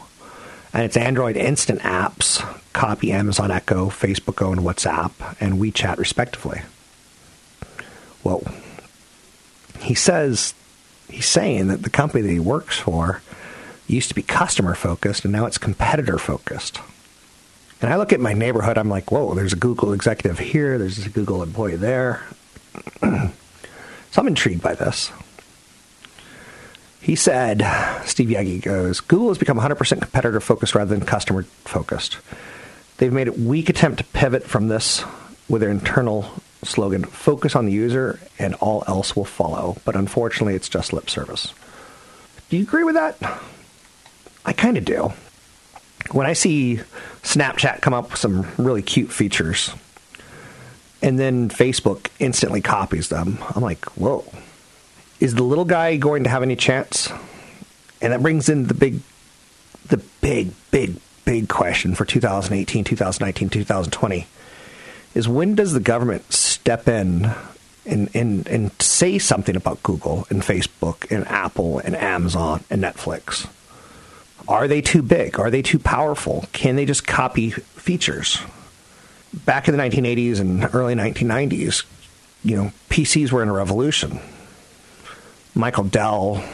and 0.73 0.85
its 0.85 0.97
Android 0.97 1.37
instant 1.37 1.80
apps 1.80 2.47
copy 2.73 3.12
Amazon 3.12 3.50
Echo, 3.50 3.87
Facebook 3.88 4.37
Go, 4.37 4.52
and 4.52 4.61
WhatsApp, 4.61 5.12
and 5.40 5.54
WeChat 5.54 5.99
respectively. 5.99 6.62
Whoa. 8.23 8.44
He 9.80 9.94
says 9.94 10.54
he's 11.09 11.26
saying 11.26 11.68
that 11.68 11.82
the 11.82 11.90
company 11.90 12.23
that 12.23 12.30
he 12.30 12.38
works 12.38 12.78
for 12.78 13.23
used 13.87 14.09
to 14.09 14.14
be 14.14 14.23
customer 14.23 14.75
focused 14.75 15.25
and 15.25 15.32
now 15.32 15.47
it's 15.47 15.59
competitor 15.59 16.18
focused. 16.18 16.80
And 17.82 17.92
I 17.92 17.97
look 17.97 18.12
at 18.12 18.20
my 18.20 18.35
neighborhood, 18.35 18.76
I'm 18.76 18.90
like, 18.90 19.11
whoa, 19.11 19.35
there's 19.35 19.54
a 19.54 19.56
Google 19.56 19.92
executive 19.92 20.38
here, 20.38 20.78
there's 20.78 21.04
a 21.04 21.09
Google 21.09 21.42
employee 21.42 21.76
there. 21.76 22.23
so 23.00 23.30
I'm 24.16 24.26
intrigued 24.26 24.62
by 24.62 24.75
this. 24.75 25.11
He 27.00 27.16
said, 27.16 27.62
Steve 28.04 28.28
Yegge 28.28 28.62
goes, 28.62 29.00
Google 29.00 29.28
has 29.28 29.38
become 29.38 29.59
100% 29.59 30.00
competitor 30.00 30.40
focused 30.40 30.75
rather 30.75 30.95
than 30.95 31.07
customer 31.07 31.45
focused. 31.64 32.19
They've 32.99 33.12
made 33.12 33.28
a 33.28 33.33
weak 33.33 33.71
attempt 33.71 33.99
to 33.99 34.04
pivot 34.04 34.45
from 34.45 34.69
this 34.69 35.02
with 35.49 35.62
their 35.62 35.71
internal 35.71 36.30
slogan, 36.62 37.04
focus 37.04 37.57
on 37.57 37.64
the 37.64 37.73
user 37.73 38.21
and 38.38 38.54
all 38.57 38.85
else 38.87 39.16
will 39.16 39.25
follow. 39.25 39.78
But 39.85 39.97
unfortunately, 39.97 40.54
it's 40.54 40.69
just 40.69 40.92
lip 40.92 41.09
service. 41.09 41.54
Do 42.50 42.57
you 42.57 42.64
agree 42.64 42.85
with 42.85 42.97
that? 42.97 43.16
I 44.45 44.52
kind 44.52 44.76
of 44.76 44.85
do. 44.85 45.12
When 46.12 46.26
I 46.26 46.33
see 46.33 46.80
Snapchat 47.23 47.80
come 47.80 47.95
up 47.95 48.11
with 48.11 48.21
some 48.21 48.47
really 48.59 48.83
cute 48.83 49.12
features, 49.12 49.73
and 51.02 51.19
then 51.19 51.49
Facebook 51.49 52.09
instantly 52.19 52.61
copies 52.61 53.09
them, 53.09 53.38
I'm 53.54 53.62
like, 53.62 53.85
whoa. 53.97 54.25
Is 55.20 55.34
the 55.34 55.42
little 55.42 55.66
guy 55.66 55.96
going 55.96 56.24
to 56.24 56.30
have 56.30 56.42
any 56.42 56.56
chance? 56.56 57.12
And 58.00 58.12
that 58.12 58.22
brings 58.22 58.48
in 58.48 58.66
the 58.66 58.74
big, 58.74 59.00
the 59.88 59.98
big, 60.22 60.52
big, 60.70 60.96
big 61.26 61.48
question 61.48 61.94
for 61.94 62.06
2018, 62.06 62.84
2019, 62.84 63.50
2020 63.50 64.26
is 65.14 65.28
when 65.28 65.54
does 65.54 65.72
the 65.72 65.80
government 65.80 66.32
step 66.32 66.88
in 66.88 67.30
and, 67.84 68.08
and, 68.14 68.46
and 68.48 68.70
say 68.80 69.18
something 69.18 69.56
about 69.56 69.82
Google 69.82 70.26
and 70.30 70.42
Facebook 70.42 71.10
and 71.10 71.26
Apple 71.28 71.80
and 71.80 71.94
Amazon 71.94 72.64
and 72.70 72.82
Netflix? 72.82 73.48
Are 74.48 74.68
they 74.68 74.80
too 74.80 75.02
big? 75.02 75.38
Are 75.38 75.50
they 75.50 75.62
too 75.62 75.78
powerful? 75.78 76.46
Can 76.52 76.76
they 76.76 76.86
just 76.86 77.06
copy 77.06 77.50
features? 77.50 78.40
Back 79.44 79.68
in 79.68 79.76
the 79.76 79.82
1980s 79.82 80.40
and 80.40 80.74
early 80.74 80.94
1990s, 80.94 81.84
you 82.42 82.56
know, 82.56 82.72
PCs 82.88 83.30
were 83.30 83.42
in 83.42 83.48
a 83.48 83.52
revolution. 83.52 84.18
Michael 85.54 85.85
Dell 85.85 86.45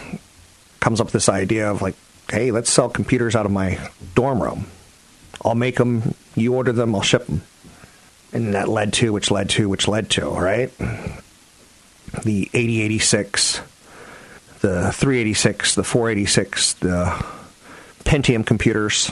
comes 0.81 1.00
up 1.00 1.09
with 1.09 1.12
this 1.12 1.29
idea 1.29 1.71
of 1.71 1.83
like, 1.83 1.95
hey, 2.31 2.50
let's 2.50 2.71
sell 2.71 2.88
computers 2.88 3.37
out 3.37 3.47
of 3.47 3.53
my 3.53 3.79
dorm 4.15 4.43
room. 4.43 4.67
I'll 5.45 5.55
make 5.55 5.76
them, 5.76 6.15
you 6.35 6.55
order 6.55 6.73
them, 6.73 6.95
I'll 6.95 7.03
ship 7.03 7.26
them. 7.26 7.43
And 8.33 8.55
that 8.55 8.69
led 8.69 8.93
to, 8.95 9.12
which 9.12 9.31
led 9.31 9.50
to, 9.50 9.69
which 9.69 9.87
led 9.87 10.11
to, 10.11 10.29
right? 10.29 10.76
The 10.79 12.50
8086, 12.53 13.61
the 14.61 14.93
386, 14.93 15.75
the 15.75 15.85
486, 15.85 16.73
the 16.75 17.25
Pentium 18.05 18.45
computers, 18.45 19.11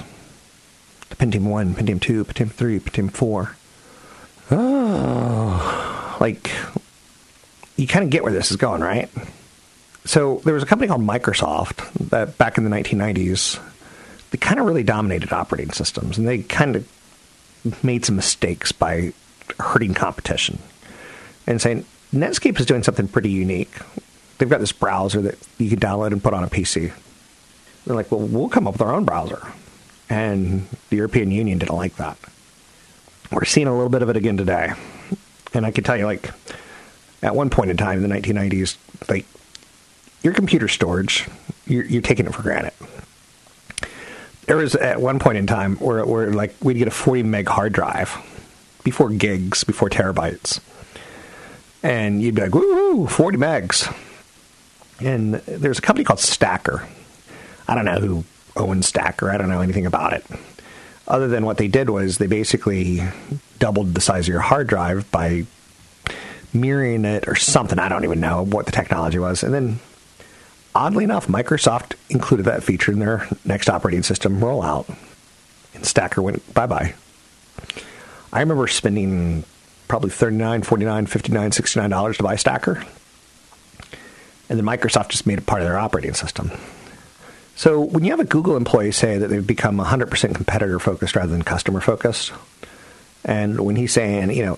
the 1.11 1.17
Pentium 1.17 1.45
1, 1.45 1.75
Pentium 1.75 2.01
2, 2.01 2.25
Pentium 2.25 2.51
3, 2.51 2.81
Pentium 2.81 3.11
4. 3.11 3.57
Oh, 4.51 6.17
like, 6.21 6.51
you 7.77 7.87
kind 7.87 8.05
of 8.05 8.11
get 8.11 8.23
where 8.25 8.33
this 8.33 8.51
is 8.51 8.57
going, 8.57 8.83
right? 8.83 9.11
So 10.05 10.41
there 10.45 10.55
was 10.55 10.63
a 10.63 10.67
company 10.67 10.89
called 10.89 11.01
Microsoft 11.01 11.91
that 12.11 12.37
back 12.37 12.59
in 12.59 12.65
the 12.65 12.71
1990s, 12.71 13.59
they 14.31 14.39
kind 14.39 14.61
of 14.61 14.67
really 14.67 14.83
dominated 14.83 15.33
operating 15.33 15.73
systems, 15.73 16.19
and 16.19 16.29
they 16.29 16.43
kind 16.43 16.77
of 16.77 17.83
made 17.83 18.05
some 18.05 18.17
mistakes 18.17 18.73
by 18.73 19.13
hurting 19.59 19.95
competition 19.95 20.59
and 21.47 21.61
saying 21.61 21.85
Netscape 22.13 22.59
is 22.61 22.67
doing 22.67 22.83
something 22.83 23.09
pretty 23.09 23.31
unique. 23.31 23.75
They've 24.39 24.49
got 24.49 24.61
this 24.61 24.73
browser 24.73 25.21
that 25.23 25.39
you 25.59 25.71
can 25.71 25.81
download 25.81 26.13
and 26.13 26.23
put 26.23 26.35
on 26.35 26.45
a 26.45 26.49
PC. 26.49 26.93
They're 27.85 27.97
like, 27.97 28.11
well, 28.11 28.21
we'll 28.21 28.49
come 28.49 28.67
up 28.67 28.75
with 28.75 28.83
our 28.83 28.95
own 28.95 29.05
browser. 29.05 29.47
And 30.11 30.69
the 30.91 30.97
European 30.97 31.31
Union 31.31 31.59
didn't 31.59 31.75
like 31.75 31.97
that. 31.97 32.19
We're 33.31 33.45
seeing 33.45 33.67
a 33.67 33.73
little 33.73 33.89
bit 33.89 34.03
of 34.03 34.09
it 34.09 34.17
again 34.17 34.37
today. 34.37 34.73
And 35.55 35.65
I 35.65 35.71
can 35.71 35.85
tell 35.85 35.97
you, 35.97 36.05
like, 36.05 36.31
at 37.23 37.35
one 37.35 37.51
point 37.51 37.71
in 37.71 37.77
time 37.77 38.03
in 38.03 38.09
the 38.09 38.15
1990s, 38.15 38.77
like, 39.09 39.27
your 40.25 40.33
computer 40.33 40.67
storage, 40.67 41.29
you're, 41.67 41.85
you're 41.85 42.03
taking 42.03 42.27
it 42.27 42.35
for 42.35 42.43
granted. 42.43 42.73
There 44.47 44.57
was 44.57 44.75
at 44.75 45.01
one 45.01 45.21
point 45.21 45.39
in 45.39 45.47
time 45.47 45.77
where, 45.77 46.05
where 46.05 46.33
like 46.33 46.55
we'd 46.63 46.75
get 46.75 46.89
a 46.89 46.91
40 46.91 47.23
meg 47.23 47.47
hard 47.47 47.73
drive 47.73 48.17
before 48.83 49.11
gigs, 49.11 49.63
before 49.63 49.89
terabytes, 49.89 50.61
and 51.83 52.21
you'd 52.23 52.35
be 52.35 52.43
like, 52.43 52.55
"Woo, 52.55 53.07
40 53.07 53.39
megs!" 53.39 53.95
And 55.01 55.35
there's 55.35 55.79
a 55.79 55.83
company 55.83 56.05
called 56.05 56.21
Stacker. 56.21 56.87
I 57.67 57.75
don't 57.75 57.85
know 57.85 58.01
who 58.01 58.25
owns 58.57 58.87
Stacker. 58.87 59.31
I 59.31 59.39
don't 59.39 59.49
know 59.49 59.61
anything 59.61 59.87
about 59.87 60.13
it. 60.13 60.25
Other 61.07 61.29
than 61.29 61.45
what 61.45 61.59
they 61.59 61.69
did 61.69 61.91
was 61.91 62.19
they 62.19 62.27
basically 62.27 63.03
doubled 63.59 63.95
the 63.95 64.01
size 64.01 64.27
of 64.27 64.33
your 64.33 64.41
hard 64.41 64.67
drive 64.67 65.11
by 65.11 65.47
mirroring 66.53 67.05
it 67.05 67.29
or 67.29 67.35
something. 67.35 67.79
I 67.79 67.89
don't 67.89 68.05
even 68.05 68.21
know 68.21 68.45
what 68.45 68.67
the 68.67 68.73
technology 68.73 69.19
was. 69.19 69.43
And 69.43 69.53
then, 69.53 69.81
oddly 70.75 71.05
enough, 71.05 71.27
Microsoft 71.29 71.95
included 72.11 72.45
that 72.45 72.63
feature 72.63 72.93
in 72.93 72.99
their 72.99 73.29
next 73.45 73.69
operating 73.69 74.03
system 74.03 74.41
rollout. 74.41 74.95
And 75.75 75.85
Stacker 75.85 76.23
went 76.23 76.55
bye 76.55 76.67
bye. 76.67 76.95
I 78.33 78.41
remember 78.41 78.67
spending 78.67 79.45
probably 79.87 80.11
$39, 80.11 80.65
$49, 80.65 81.09
$59, 81.09 81.89
$69 81.89 82.17
to 82.17 82.23
buy 82.23 82.37
Stacker. 82.37 82.85
And 84.49 84.59
then 84.59 84.67
Microsoft 84.67 85.11
just 85.11 85.27
made 85.27 85.39
it 85.39 85.47
part 85.47 85.63
of 85.63 85.69
their 85.69 85.79
operating 85.79 86.15
system. 86.15 86.51
So 87.57 87.81
when 87.81 88.05
you 88.05 88.11
have 88.11 88.21
a 88.21 88.25
Google 88.25 88.57
employee 88.57 88.91
say 88.91 89.19
that 89.19 89.29
they've 89.29 89.47
become 89.47 89.79
100% 89.79 90.35
competitor 90.35 90.81
focused 90.81 91.15
rather 91.15 91.31
than 91.31 91.43
customer 91.43 91.81
focused, 91.81 92.33
and 93.25 93.61
when 93.61 93.77
he's 93.77 93.93
saying, 93.93 94.33
you 94.33 94.45
know, 94.45 94.57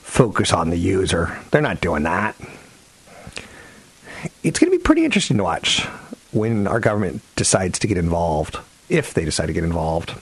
focus 0.00 0.52
on 0.52 0.70
the 0.70 0.78
user, 0.78 1.38
they're 1.50 1.60
not 1.60 1.80
doing 1.80 2.04
that. 2.04 2.34
It's 4.42 4.58
going 4.58 4.70
to 4.70 4.78
be 4.78 4.82
pretty 4.82 5.04
interesting 5.04 5.36
to 5.38 5.42
watch 5.42 5.84
when 6.32 6.66
our 6.66 6.80
government 6.80 7.22
decides 7.36 7.78
to 7.80 7.86
get 7.86 7.98
involved, 7.98 8.58
if 8.88 9.14
they 9.14 9.24
decide 9.24 9.46
to 9.46 9.52
get 9.52 9.64
involved 9.64 10.14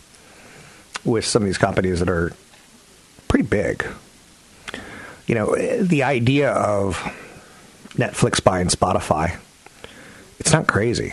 with 1.04 1.24
some 1.24 1.42
of 1.42 1.46
these 1.46 1.58
companies 1.58 2.00
that 2.00 2.08
are 2.08 2.32
pretty 3.28 3.46
big. 3.46 3.86
You 5.26 5.34
know, 5.34 5.54
the 5.82 6.02
idea 6.02 6.50
of 6.52 6.96
Netflix 7.94 8.42
buying 8.42 8.68
Spotify, 8.68 9.38
it's 10.38 10.52
not 10.52 10.66
crazy. 10.66 11.12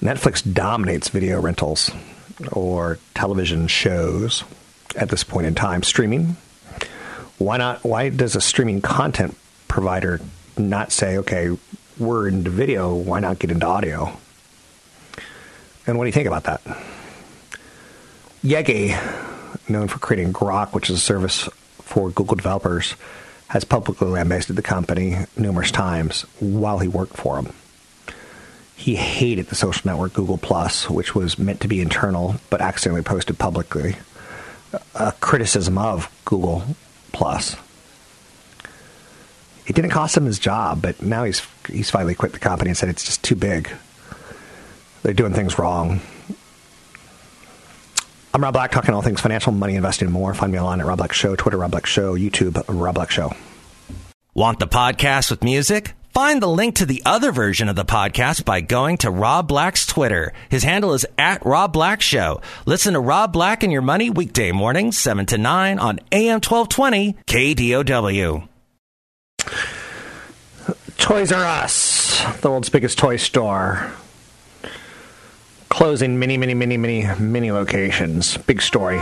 Netflix 0.00 0.42
dominates 0.52 1.08
video 1.10 1.40
rentals 1.40 1.90
or 2.52 2.98
television 3.14 3.66
shows 3.66 4.44
at 4.96 5.10
this 5.10 5.24
point 5.24 5.46
in 5.46 5.54
time. 5.54 5.82
Streaming. 5.82 6.36
Why 7.38 7.58
not? 7.58 7.84
Why 7.84 8.08
does 8.08 8.34
a 8.34 8.40
streaming 8.40 8.80
content 8.80 9.36
provider 9.68 10.20
not 10.60 10.92
say, 10.92 11.18
okay, 11.18 11.56
we're 11.98 12.28
into 12.28 12.50
video, 12.50 12.94
why 12.94 13.20
not 13.20 13.38
get 13.38 13.50
into 13.50 13.66
audio? 13.66 14.16
And 15.86 15.98
what 15.98 16.04
do 16.04 16.08
you 16.08 16.12
think 16.12 16.26
about 16.28 16.44
that? 16.44 16.60
Yegge, 18.42 18.96
known 19.68 19.88
for 19.88 19.98
creating 19.98 20.32
Grok, 20.32 20.72
which 20.72 20.88
is 20.88 20.96
a 20.96 21.00
service 21.00 21.48
for 21.82 22.10
Google 22.10 22.36
developers, 22.36 22.94
has 23.48 23.64
publicly 23.64 24.08
lambasted 24.08 24.56
the 24.56 24.62
company 24.62 25.16
numerous 25.36 25.70
times 25.70 26.22
while 26.38 26.78
he 26.78 26.88
worked 26.88 27.16
for 27.16 27.42
them. 27.42 27.52
He 28.76 28.94
hated 28.94 29.46
the 29.48 29.54
social 29.54 29.90
network 29.90 30.14
Google 30.14 30.38
Plus, 30.38 30.88
which 30.88 31.14
was 31.14 31.38
meant 31.38 31.60
to 31.60 31.68
be 31.68 31.80
internal 31.82 32.36
but 32.48 32.60
accidentally 32.62 33.02
posted 33.02 33.38
publicly. 33.38 33.96
A 34.94 35.12
criticism 35.20 35.76
of 35.76 36.10
Google 36.24 36.62
Plus. 37.12 37.56
It 39.70 39.76
didn't 39.76 39.92
cost 39.92 40.16
him 40.16 40.24
his 40.24 40.40
job, 40.40 40.82
but 40.82 41.00
now 41.00 41.22
he's 41.22 41.46
he's 41.68 41.90
finally 41.90 42.16
quit 42.16 42.32
the 42.32 42.40
company 42.40 42.70
and 42.70 42.76
said 42.76 42.88
it's 42.88 43.04
just 43.04 43.22
too 43.22 43.36
big. 43.36 43.70
They're 45.04 45.14
doing 45.14 45.32
things 45.32 45.60
wrong. 45.60 46.00
I'm 48.34 48.42
Rob 48.42 48.52
Black, 48.52 48.72
talking 48.72 48.92
all 48.92 49.00
things 49.00 49.20
financial, 49.20 49.52
money, 49.52 49.76
investing, 49.76 50.06
and 50.06 50.12
more. 50.12 50.34
Find 50.34 50.50
me 50.50 50.58
online 50.58 50.80
at 50.80 50.86
Rob 50.86 50.98
Black 50.98 51.12
Show, 51.12 51.36
Twitter, 51.36 51.56
Rob 51.56 51.70
Black 51.70 51.86
Show, 51.86 52.16
YouTube, 52.16 52.60
Rob 52.66 52.96
Black 52.96 53.12
Show. 53.12 53.32
Want 54.34 54.58
the 54.58 54.66
podcast 54.66 55.30
with 55.30 55.44
music? 55.44 55.94
Find 56.12 56.42
the 56.42 56.48
link 56.48 56.74
to 56.76 56.86
the 56.86 57.04
other 57.06 57.30
version 57.30 57.68
of 57.68 57.76
the 57.76 57.84
podcast 57.84 58.44
by 58.44 58.62
going 58.62 58.96
to 58.98 59.10
Rob 59.12 59.46
Black's 59.46 59.86
Twitter. 59.86 60.32
His 60.48 60.64
handle 60.64 60.94
is 60.94 61.06
at 61.16 61.46
Rob 61.46 61.72
Black 61.72 62.00
Show. 62.00 62.40
Listen 62.66 62.94
to 62.94 63.00
Rob 63.00 63.32
Black 63.32 63.62
and 63.62 63.72
Your 63.72 63.82
Money 63.82 64.10
weekday 64.10 64.50
mornings, 64.50 64.98
7 64.98 65.26
to 65.26 65.38
9 65.38 65.78
on 65.78 66.00
AM 66.10 66.40
1220 66.40 67.14
KDOW. 67.28 68.49
Toys 71.00 71.32
R 71.32 71.44
Us, 71.44 72.22
the 72.42 72.50
world's 72.50 72.68
biggest 72.68 72.98
toy 72.98 73.16
store, 73.16 73.90
closing 75.70 76.18
many, 76.18 76.36
many, 76.36 76.54
many, 76.54 76.76
many, 76.76 77.06
many 77.18 77.50
locations. 77.50 78.36
Big 78.36 78.60
story. 78.62 78.98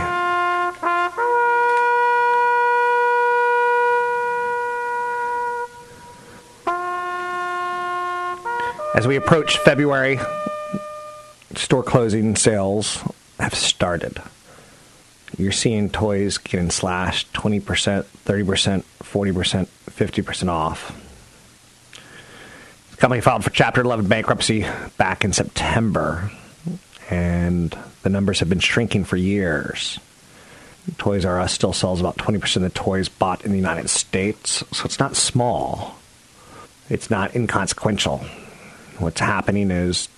As 8.95 9.05
we 9.05 9.17
approach 9.17 9.57
February, 9.59 10.19
store 11.55 11.83
closing 11.83 12.35
sales 12.37 13.03
have 13.39 13.53
started. 13.53 14.21
You're 15.37 15.51
seeing 15.51 15.89
toys 15.89 16.37
getting 16.37 16.71
slashed 16.71 17.31
20%, 17.33 17.61
30%, 17.61 18.83
40%, 19.03 19.67
50% 19.67 20.49
off. 20.49 21.08
Company 22.99 23.21
filed 23.21 23.45
for 23.45 23.49
Chapter 23.49 23.79
11 23.79 24.09
bankruptcy 24.09 24.65
back 24.97 25.23
in 25.23 25.31
September, 25.31 26.29
and 27.09 27.73
the 28.03 28.09
numbers 28.09 28.41
have 28.41 28.49
been 28.49 28.59
shrinking 28.59 29.05
for 29.05 29.15
years. 29.15 29.99
Toys 30.97 31.23
R 31.23 31.39
Us 31.39 31.53
still 31.53 31.71
sells 31.71 32.01
about 32.01 32.17
20% 32.17 32.57
of 32.57 32.61
the 32.63 32.69
toys 32.69 33.07
bought 33.07 33.45
in 33.45 33.51
the 33.51 33.57
United 33.57 33.89
States, 33.89 34.65
so 34.73 34.83
it's 34.83 34.99
not 34.99 35.15
small. 35.15 35.97
It's 36.89 37.09
not 37.09 37.33
inconsequential. 37.37 38.17
What's 38.97 39.21
happening 39.21 39.71
is 39.71 40.09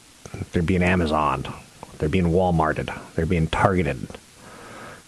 they're 0.52 0.64
being 0.64 0.82
Amazoned, 0.82 1.54
they're 2.00 2.10
being 2.10 2.32
Walmarted, 2.32 2.92
they're 3.14 3.28
being 3.28 3.46
targeted. 3.46 4.08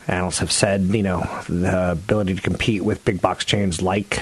Analysts 0.08 0.40
have 0.40 0.52
said, 0.52 0.82
you 0.82 1.02
know, 1.02 1.22
the 1.50 1.94
ability 1.94 2.36
to 2.36 2.42
compete 2.42 2.84
with 2.84 3.04
big 3.04 3.20
box 3.20 3.46
chains 3.46 3.82
like 3.82 4.22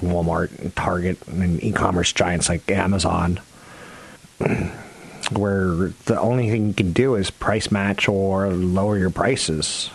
Walmart 0.00 0.58
and 0.58 0.74
Target 0.74 1.18
and 1.28 1.62
e-commerce 1.62 2.12
giants 2.12 2.48
like 2.48 2.70
Amazon, 2.70 3.40
where 5.32 5.92
the 6.06 6.18
only 6.18 6.50
thing 6.50 6.68
you 6.68 6.74
can 6.74 6.92
do 6.92 7.14
is 7.14 7.30
price 7.30 7.70
match 7.70 8.08
or 8.08 8.48
lower 8.48 8.98
your 8.98 9.10
prices. 9.10 9.90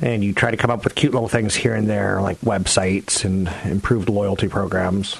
And 0.00 0.24
you 0.24 0.32
try 0.32 0.50
to 0.50 0.56
come 0.56 0.70
up 0.70 0.84
with 0.84 0.94
cute 0.94 1.12
little 1.12 1.28
things 1.28 1.54
here 1.54 1.74
and 1.74 1.88
there, 1.88 2.20
like 2.20 2.40
websites 2.40 3.24
and 3.24 3.48
improved 3.64 4.08
loyalty 4.08 4.48
programs 4.48 5.16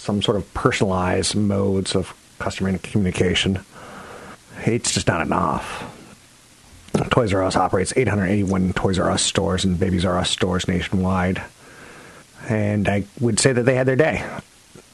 some 0.00 0.22
sort 0.22 0.36
of 0.36 0.52
personalized 0.54 1.36
modes 1.36 1.94
of 1.94 2.14
customer 2.38 2.76
communication. 2.78 3.60
It's 4.64 4.94
just 4.94 5.06
not 5.06 5.20
enough. 5.20 5.86
Toys 7.10 7.32
R 7.32 7.42
Us 7.42 7.56
operates 7.56 7.92
881 7.96 8.72
Toys 8.72 8.98
R 8.98 9.10
Us 9.10 9.22
stores 9.22 9.64
and 9.64 9.78
Babies 9.78 10.04
R 10.04 10.18
Us 10.18 10.30
stores 10.30 10.66
nationwide. 10.68 11.42
And 12.48 12.88
I 12.88 13.04
would 13.20 13.38
say 13.38 13.52
that 13.52 13.62
they 13.64 13.74
had 13.74 13.86
their 13.86 13.96
day. 13.96 14.24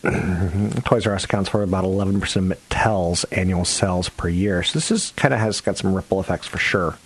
Toys 0.84 1.06
R 1.06 1.14
Us 1.14 1.24
accounts 1.24 1.48
for 1.48 1.62
about 1.62 1.84
11% 1.84 2.22
of 2.36 2.58
Mattel's 2.58 3.24
annual 3.24 3.64
sales 3.64 4.08
per 4.08 4.28
year. 4.28 4.62
So 4.62 4.74
this 4.78 4.90
is 4.90 5.12
kind 5.16 5.32
of 5.34 5.40
has 5.40 5.60
got 5.60 5.78
some 5.78 5.94
ripple 5.94 6.20
effects 6.20 6.46
for 6.46 6.58
sure. 6.58 6.98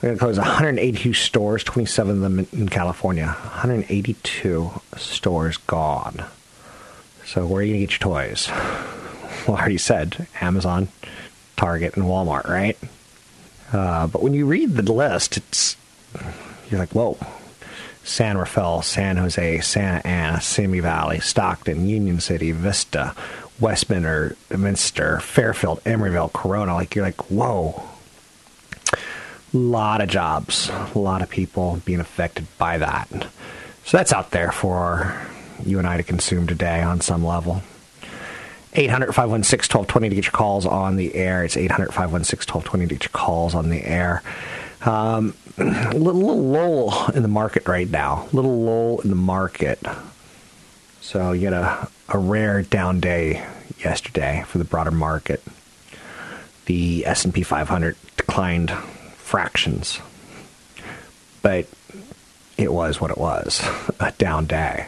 They're 0.00 0.10
going 0.10 0.18
to 0.18 0.24
close 0.24 0.38
182 0.38 1.14
stores, 1.14 1.64
27 1.64 2.16
of 2.16 2.20
them 2.20 2.46
in 2.52 2.68
California. 2.68 3.26
182 3.26 4.70
stores 4.96 5.56
gone. 5.56 6.24
So 7.24 7.46
where 7.46 7.60
are 7.60 7.62
you 7.62 7.74
going 7.74 7.86
to 7.86 7.86
get 7.86 8.00
your 8.00 8.12
toys? 8.12 8.50
Well, 9.46 9.58
I 9.58 9.60
already 9.60 9.76
said 9.76 10.26
Amazon, 10.40 10.88
Target, 11.56 11.98
and 11.98 12.06
Walmart, 12.06 12.48
right? 12.48 12.78
Uh, 13.74 14.06
but 14.06 14.22
when 14.22 14.32
you 14.32 14.46
read 14.46 14.74
the 14.74 14.90
list, 14.90 15.36
it's 15.36 15.76
you're 16.70 16.80
like, 16.80 16.92
whoa. 16.92 17.18
San 18.04 18.36
Rafael, 18.36 18.82
San 18.82 19.16
Jose, 19.16 19.60
Santa 19.60 20.06
Ana, 20.06 20.40
Simi 20.40 20.80
Valley, 20.80 21.20
Stockton, 21.20 21.88
Union 21.88 22.20
City, 22.20 22.52
Vista, 22.52 23.14
Westminster, 23.58 24.36
Minster, 24.56 25.20
Fairfield, 25.20 25.82
Emeryville, 25.84 26.32
Corona. 26.32 26.74
Like 26.74 26.94
you're 26.94 27.04
like, 27.04 27.30
whoa. 27.30 27.82
A 28.92 29.56
lot 29.56 30.00
of 30.00 30.08
jobs, 30.08 30.68
a 30.94 30.98
lot 30.98 31.22
of 31.22 31.30
people 31.30 31.80
being 31.84 32.00
affected 32.00 32.46
by 32.58 32.78
that. 32.78 33.08
So 33.84 33.96
that's 33.96 34.12
out 34.12 34.32
there 34.32 34.52
for 34.52 35.16
you 35.64 35.78
and 35.78 35.86
I 35.86 35.96
to 35.96 36.02
consume 36.02 36.46
today 36.46 36.82
on 36.82 37.00
some 37.00 37.24
level. 37.24 37.62
800 38.74 39.14
516 39.14 39.78
1220 39.78 40.08
to 40.08 40.14
get 40.16 40.24
your 40.24 40.32
calls 40.32 40.66
on 40.66 40.96
the 40.96 41.14
air. 41.14 41.44
It's 41.44 41.56
800 41.56 41.94
516 41.94 42.52
1220 42.52 42.86
to 42.86 42.94
get 42.94 43.04
your 43.04 43.10
calls 43.12 43.54
on 43.54 43.70
the 43.70 43.84
air. 43.84 44.22
Um, 44.84 45.34
a 45.58 45.64
little, 45.94 46.20
little 46.20 46.42
lull 46.42 47.10
in 47.10 47.22
the 47.22 47.28
market 47.28 47.66
right 47.68 47.88
now. 47.88 48.28
Little 48.32 48.60
lull 48.60 49.00
in 49.00 49.10
the 49.10 49.16
market. 49.16 49.80
So 51.00 51.32
you 51.32 51.44
had 51.46 51.54
a, 51.54 51.88
a 52.08 52.18
rare 52.18 52.62
down 52.62 53.00
day 53.00 53.46
yesterday 53.78 54.44
for 54.46 54.58
the 54.58 54.64
broader 54.64 54.90
market. 54.90 55.42
The 56.66 57.06
S&P 57.06 57.42
500 57.42 57.96
declined 58.16 58.70
fractions, 58.70 60.00
but 61.42 61.66
it 62.56 62.72
was 62.72 63.00
what 63.00 63.10
it 63.10 63.18
was, 63.18 63.62
a 64.00 64.12
down 64.12 64.46
day. 64.46 64.86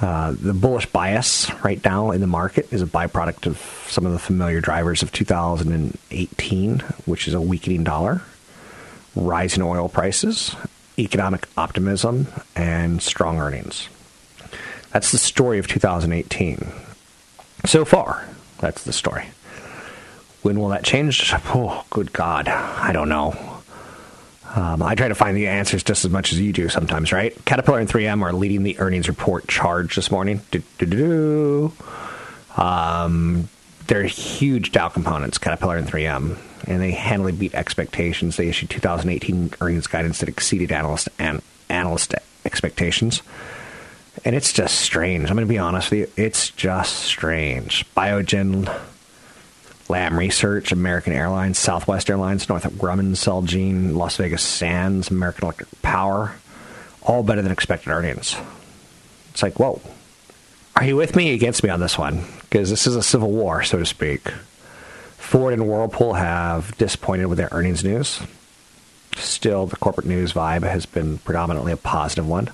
Uh, 0.00 0.32
the 0.40 0.54
bullish 0.54 0.86
bias 0.86 1.50
right 1.64 1.84
now 1.84 2.12
in 2.12 2.20
the 2.20 2.28
market 2.28 2.72
is 2.72 2.80
a 2.80 2.86
byproduct 2.86 3.46
of 3.46 3.58
some 3.88 4.06
of 4.06 4.12
the 4.12 4.18
familiar 4.18 4.60
drivers 4.60 5.02
of 5.02 5.10
2018, 5.10 6.78
which 7.06 7.26
is 7.26 7.34
a 7.34 7.40
weakening 7.40 7.82
dollar, 7.82 8.22
rising 9.18 9.62
oil 9.62 9.88
prices, 9.88 10.54
economic 10.98 11.48
optimism, 11.56 12.28
and 12.56 13.02
strong 13.02 13.38
earnings. 13.38 13.88
That's 14.92 15.12
the 15.12 15.18
story 15.18 15.58
of 15.58 15.68
2018. 15.68 16.66
So 17.64 17.84
far, 17.84 18.26
that's 18.58 18.84
the 18.84 18.92
story. 18.92 19.26
When 20.42 20.60
will 20.60 20.68
that 20.68 20.84
change? 20.84 21.32
Oh, 21.34 21.84
good 21.90 22.12
God. 22.12 22.48
I 22.48 22.92
don't 22.92 23.08
know. 23.08 23.58
Um, 24.54 24.82
I 24.82 24.94
try 24.94 25.08
to 25.08 25.14
find 25.14 25.36
the 25.36 25.48
answers 25.48 25.82
just 25.82 26.04
as 26.04 26.10
much 26.10 26.32
as 26.32 26.40
you 26.40 26.52
do 26.52 26.68
sometimes, 26.68 27.12
right? 27.12 27.34
Caterpillar 27.44 27.80
and 27.80 27.88
3M 27.88 28.22
are 28.22 28.32
leading 28.32 28.62
the 28.62 28.78
earnings 28.78 29.08
report 29.08 29.46
charge 29.46 29.94
this 29.94 30.10
morning. 30.10 30.40
Um, 32.56 33.48
they're 33.86 34.04
huge 34.04 34.72
Dow 34.72 34.88
components, 34.88 35.38
Caterpillar 35.38 35.76
and 35.76 35.86
3M, 35.86 36.36
and 36.68 36.82
they 36.82 36.92
handily 36.92 37.32
beat 37.32 37.54
expectations. 37.54 38.36
They 38.36 38.48
issued 38.48 38.70
2018 38.70 39.54
earnings 39.60 39.86
guidance 39.86 40.20
that 40.20 40.28
exceeded 40.28 40.70
analyst 40.70 41.08
and 41.18 41.40
analyst 41.70 42.14
expectations. 42.44 43.22
And 44.24 44.36
it's 44.36 44.52
just 44.52 44.78
strange. 44.80 45.30
I'm 45.30 45.36
going 45.36 45.46
to 45.46 45.52
be 45.52 45.58
honest 45.58 45.90
with 45.90 46.00
you. 46.00 46.24
It's 46.24 46.50
just 46.50 46.96
strange. 46.96 47.86
Biogen, 47.96 48.70
Lam 49.88 50.18
Research, 50.18 50.70
American 50.70 51.14
Airlines, 51.14 51.58
Southwest 51.58 52.10
Airlines, 52.10 52.48
Northrop 52.48 52.74
Grumman, 52.74 53.12
Celgene, 53.12 53.96
Las 53.96 54.16
Vegas 54.16 54.42
Sands, 54.42 55.10
American 55.10 55.44
Electric 55.44 55.82
Power, 55.82 56.34
all 57.00 57.22
better 57.22 57.40
than 57.40 57.52
expected 57.52 57.90
earnings. 57.90 58.36
It's 59.30 59.42
like, 59.42 59.58
whoa. 59.58 59.80
Are 60.76 60.84
you 60.84 60.96
with 60.96 61.16
me 61.16 61.32
against 61.32 61.64
me 61.64 61.70
on 61.70 61.80
this 61.80 61.96
one? 61.96 62.24
Because 62.42 62.68
this 62.68 62.86
is 62.86 62.94
a 62.94 63.02
civil 63.02 63.30
war, 63.30 63.62
so 63.62 63.78
to 63.78 63.86
speak. 63.86 64.28
Ford 65.28 65.52
and 65.52 65.68
Whirlpool 65.68 66.14
have 66.14 66.74
disappointed 66.78 67.26
with 67.26 67.36
their 67.36 67.50
earnings 67.52 67.84
news. 67.84 68.18
Still, 69.14 69.66
the 69.66 69.76
corporate 69.76 70.06
news 70.06 70.32
vibe 70.32 70.62
has 70.62 70.86
been 70.86 71.18
predominantly 71.18 71.70
a 71.70 71.76
positive 71.76 72.26
one. 72.26 72.50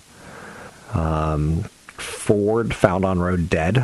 Um, 0.93 1.63
Ford 1.87 2.75
found 2.75 3.05
on 3.05 3.21
road 3.21 3.49
dead. 3.49 3.77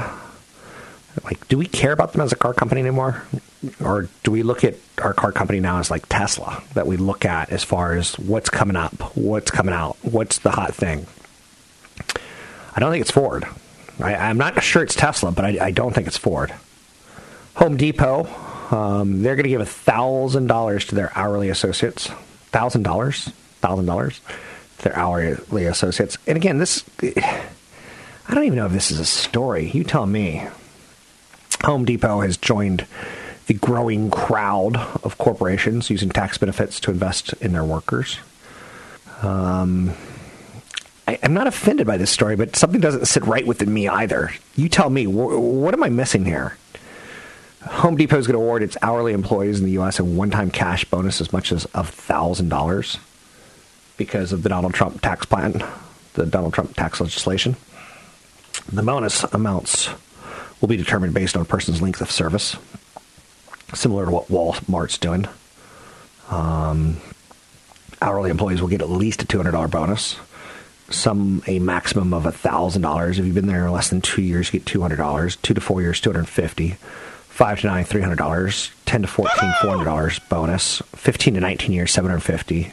Like, 1.23 1.47
do 1.47 1.57
we 1.57 1.67
care 1.67 1.93
about 1.93 2.11
them 2.11 2.21
as 2.21 2.33
a 2.33 2.37
car 2.37 2.53
company 2.53 2.81
anymore? 2.81 3.23
Or 3.81 4.09
do 4.25 4.33
we 4.33 4.43
look 4.43 4.65
at 4.65 4.75
our 5.01 5.15
car 5.15 5.31
company 5.31 5.61
now 5.61 5.79
as 5.79 5.89
like 5.89 6.09
Tesla 6.09 6.61
that 6.75 6.89
we 6.89 6.97
look 6.97 7.25
at 7.25 7.51
as 7.51 7.63
far 7.63 7.95
as 7.95 8.19
what's 8.19 8.51
coming 8.51 8.75
up, 8.75 9.17
what's 9.17 9.53
coming 9.53 9.73
out, 9.73 9.99
what's 10.03 10.41
the 10.41 10.51
hot 10.51 10.75
thing? 10.75 11.07
I 12.75 12.81
don't 12.81 12.91
think 12.91 13.03
it's 13.03 13.13
Ford. 13.13 13.45
I, 14.01 14.31
am 14.31 14.37
not 14.37 14.61
sure 14.65 14.83
it's 14.83 14.97
Tesla, 14.97 15.31
but 15.31 15.45
I, 15.45 15.67
I, 15.67 15.71
don't 15.71 15.95
think 15.95 16.09
it's 16.09 16.17
Ford. 16.17 16.53
Home 17.55 17.77
Depot, 17.77 18.29
um, 18.71 19.23
they're 19.23 19.37
going 19.37 19.45
to 19.45 19.51
give 19.51 19.61
$1,000 19.61 20.89
to 20.89 20.95
their 20.95 21.13
hourly 21.17 21.49
associates. 21.49 22.09
$1,000? 22.53 23.33
$1,000 23.63 24.21
to 24.79 24.85
their 24.85 24.97
hourly 24.97 25.65
associates. 25.67 26.19
And 26.27 26.37
again, 26.37 26.59
this, 26.59 26.85
I 27.03 28.35
don't 28.35 28.45
even 28.45 28.59
know 28.59 28.67
if 28.67 28.73
this 28.73 28.91
is 28.91 29.01
a 29.01 29.05
story. 29.05 29.71
You 29.71 29.85
tell 29.85 30.07
me. 30.07 30.47
Home 31.65 31.85
Depot 31.85 32.21
has 32.21 32.39
joined 32.39 32.87
the 33.47 33.55
growing 33.55 34.11
crowd 34.11 34.77
of 35.03 35.19
corporations 35.19 35.91
using 35.91 36.09
tax 36.09 36.39
benefits 36.39 36.81
to 36.81 36.91
invest 36.91 37.33
in 37.35 37.53
their 37.53 37.65
workers. 37.65 38.19
Um, 39.23 39.93
I, 41.07 41.15
am 41.23 41.35
not 41.35 41.47
offended 41.47 41.87
by 41.87 41.97
this 41.97 42.11
story, 42.11 42.37
but 42.37 42.57
something 42.57 42.81
doesn't 42.81 43.07
sit 43.07 43.25
right 43.25 43.47
within 43.47 43.75
me 43.75 43.89
either. 43.89 44.31
You 44.57 44.69
tell 44.69 44.89
me, 44.89 45.05
wh- 45.05 45.41
what 45.43 45.75
am 45.75 45.83
I 45.83 45.89
missing 45.89 46.25
here? 46.25 46.57
Home 47.67 47.97
Depot 47.97 48.19
is 48.19 48.27
going 48.27 48.39
to 48.39 48.43
award 48.43 48.63
its 48.63 48.77
hourly 48.81 49.13
employees 49.13 49.59
in 49.59 49.67
the 49.67 49.73
U.S. 49.73 49.99
a 49.99 50.05
one-time 50.05 50.51
cash 50.51 50.85
bonus 50.87 51.21
as 51.21 51.33
much 51.33 51.53
as 51.53 51.65
thousand 51.65 52.49
dollars 52.49 52.99
because 53.99 54.33
of 54.33 54.43
the 54.43 54.49
Donald 54.49 54.73
Trump 54.73 55.03
tax 55.03 55.27
plan, 55.27 55.63
the 56.15 56.25
Donald 56.25 56.55
Trump 56.55 56.75
tax 56.75 57.01
legislation. 57.01 57.57
The 58.73 58.83
bonus 58.83 59.25
amounts 59.25 59.91
will 60.61 60.69
be 60.69 60.79
determined 60.79 61.13
based 61.13 61.37
on 61.37 61.43
a 61.43 61.45
person's 61.45 61.83
length 61.83 62.01
of 62.01 62.11
service, 62.11 62.57
similar 63.75 64.07
to 64.07 64.11
what 64.11 64.29
Walmart's 64.29 64.97
doing. 64.97 65.27
Um, 66.31 66.97
hourly 68.01 68.31
employees 68.31 68.63
will 68.63 68.69
get 68.69 68.81
at 68.81 68.89
least 68.89 69.23
a 69.23 69.27
$200 69.27 69.71
bonus. 69.71 70.17
Some 70.89 71.43
a 71.47 71.59
maximum 71.59 72.15
of 72.15 72.25
$1,000. 72.25 73.11
If 73.11 73.19
you've 73.19 73.35
been 73.35 73.47
there 73.47 73.71
less 73.71 73.91
than 73.91 74.01
two 74.01 74.23
years, 74.23 74.53
you 74.53 74.61
get 74.61 74.67
$200. 74.67 75.43
Two 75.43 75.55
to 75.55 75.61
four 75.61 75.83
years, 75.83 76.01
250 76.01 76.79
Five 77.41 77.63
to 77.63 77.69
nine, 77.69 77.87
$300. 77.87 78.71
10 78.85 79.01
to 79.01 79.09
14, 79.09 79.51
$400 79.63 80.29
bonus. 80.29 80.83
15 80.95 81.33
to 81.33 81.41
19 81.41 81.73
years, 81.73 81.91
750 81.91 82.71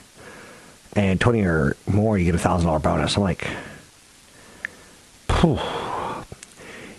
and 0.93 1.21
20 1.21 1.41
or 1.43 1.77
more, 1.87 2.17
you 2.17 2.25
get 2.25 2.35
a 2.35 2.37
thousand 2.37 2.67
dollar 2.67 2.79
bonus. 2.79 3.15
I'm 3.15 3.23
like, 3.23 3.47
Phew. 5.29 5.57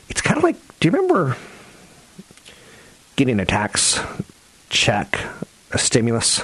it's 0.09 0.23
kind 0.23 0.39
of 0.39 0.45
like, 0.45 0.57
do 0.81 0.89
you 0.89 0.93
remember 0.93 1.37
getting 3.17 3.39
a 3.39 3.45
tax 3.45 4.01
check, 4.71 5.21
a 5.71 5.77
stimulus 5.77 6.43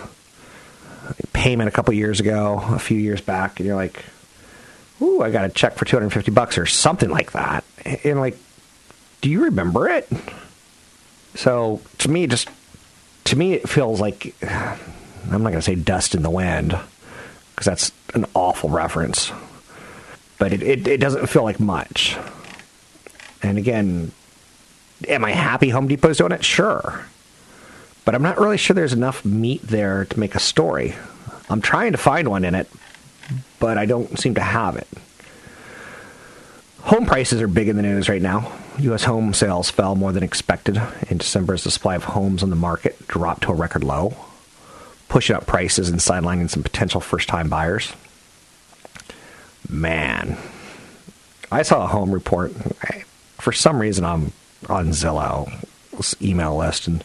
payment 1.33 1.69
a 1.69 1.73
couple 1.73 1.95
years 1.95 2.21
ago, 2.21 2.63
a 2.69 2.79
few 2.79 2.99
years 2.99 3.23
back, 3.23 3.59
and 3.61 3.67
you're 3.67 3.77
like, 3.77 4.05
ooh, 5.01 5.23
I 5.23 5.31
got 5.31 5.47
a 5.47 5.49
check 5.49 5.77
for 5.77 5.87
250 5.87 6.33
bucks 6.33 6.59
or 6.59 6.67
something 6.67 7.09
like 7.09 7.33
that. 7.33 7.65
And 8.05 8.21
like, 8.21 8.37
do 9.23 9.31
you 9.31 9.45
remember 9.45 9.89
it? 9.89 10.07
So 11.35 11.81
to 11.99 12.11
me, 12.11 12.27
just 12.27 12.49
to 13.25 13.37
me, 13.37 13.55
it 13.55 13.69
feels 13.69 14.01
like 14.01 14.35
I'm 14.43 15.43
not 15.43 15.51
going 15.51 15.55
to 15.55 15.63
say 15.63 15.75
dust 15.75 16.15
in 16.15 16.23
the 16.23 16.31
wind 16.31 16.79
because 17.55 17.67
that's 17.67 17.93
an 18.15 18.27
awful 18.35 18.71
reference. 18.71 19.33
But 20.39 20.53
it, 20.53 20.63
it, 20.63 20.87
it 20.87 21.01
doesn't 21.01 21.29
feel 21.29 21.45
like 21.45 21.61
much. 21.61 22.17
And 23.43 23.59
again, 23.59 24.13
am 25.09 25.25
I 25.25 25.33
happy 25.33 25.69
Home 25.71 25.89
Depot's 25.89 26.19
doing 26.19 26.33
it? 26.33 26.45
Sure. 26.45 27.07
But 28.05 28.15
I'm 28.15 28.23
not 28.23 28.39
really 28.39 28.59
sure 28.59 28.75
there's 28.75 28.93
enough 28.93 29.25
meat 29.25 29.63
there 29.63 30.05
to 30.07 30.21
make 30.21 30.35
a 30.35 30.41
story. 30.41 30.95
I'm 31.49 31.61
trying 31.61 31.93
to 31.93 31.99
find 31.99 32.29
one 32.29 32.45
in 32.45 32.55
it, 32.55 32.69
but 33.59 33.79
I 33.79 33.87
don't 33.87 34.19
seem 34.19 34.35
to 34.35 34.41
have 34.41 34.77
it. 34.77 34.89
Home 36.85 37.07
prices 37.07 37.41
are 37.41 37.49
big 37.49 37.69
in 37.69 37.77
the 37.77 37.83
news 37.83 38.09
right 38.09 38.21
now. 38.21 38.53
U.S. 38.79 39.05
home 39.05 39.33
sales 39.33 39.71
fell 39.71 39.95
more 39.95 40.13
than 40.13 40.23
expected 40.23 40.81
in 41.09 41.19
December 41.19 41.55
as 41.55 41.65
the 41.65 41.71
supply 41.71 41.95
of 41.95 42.05
homes 42.05 42.43
on 42.43 42.51
the 42.51 42.57
market 42.57 43.09
dropped 43.09 43.45
to 43.45 43.53
a 43.53 43.55
record 43.55 43.83
low 43.83 44.15
pushing 45.09 45.37
up 45.37 45.47
prices 45.47 45.89
and 45.89 46.01
sidelining 46.01 46.51
some 46.51 46.63
potential 46.63 47.01
first 47.01 47.29
time 47.29 47.49
buyers. 47.49 47.93
Man, 49.69 50.37
I 51.53 51.63
saw 51.63 51.85
a 51.85 51.87
home 51.87 52.11
report. 52.11 52.53
For 53.39 53.53
some 53.53 53.79
reason, 53.79 54.05
I'm 54.05 54.33
on 54.69 54.89
Zillow 54.89 55.51
email 56.21 56.57
list, 56.57 56.89
and 56.89 57.05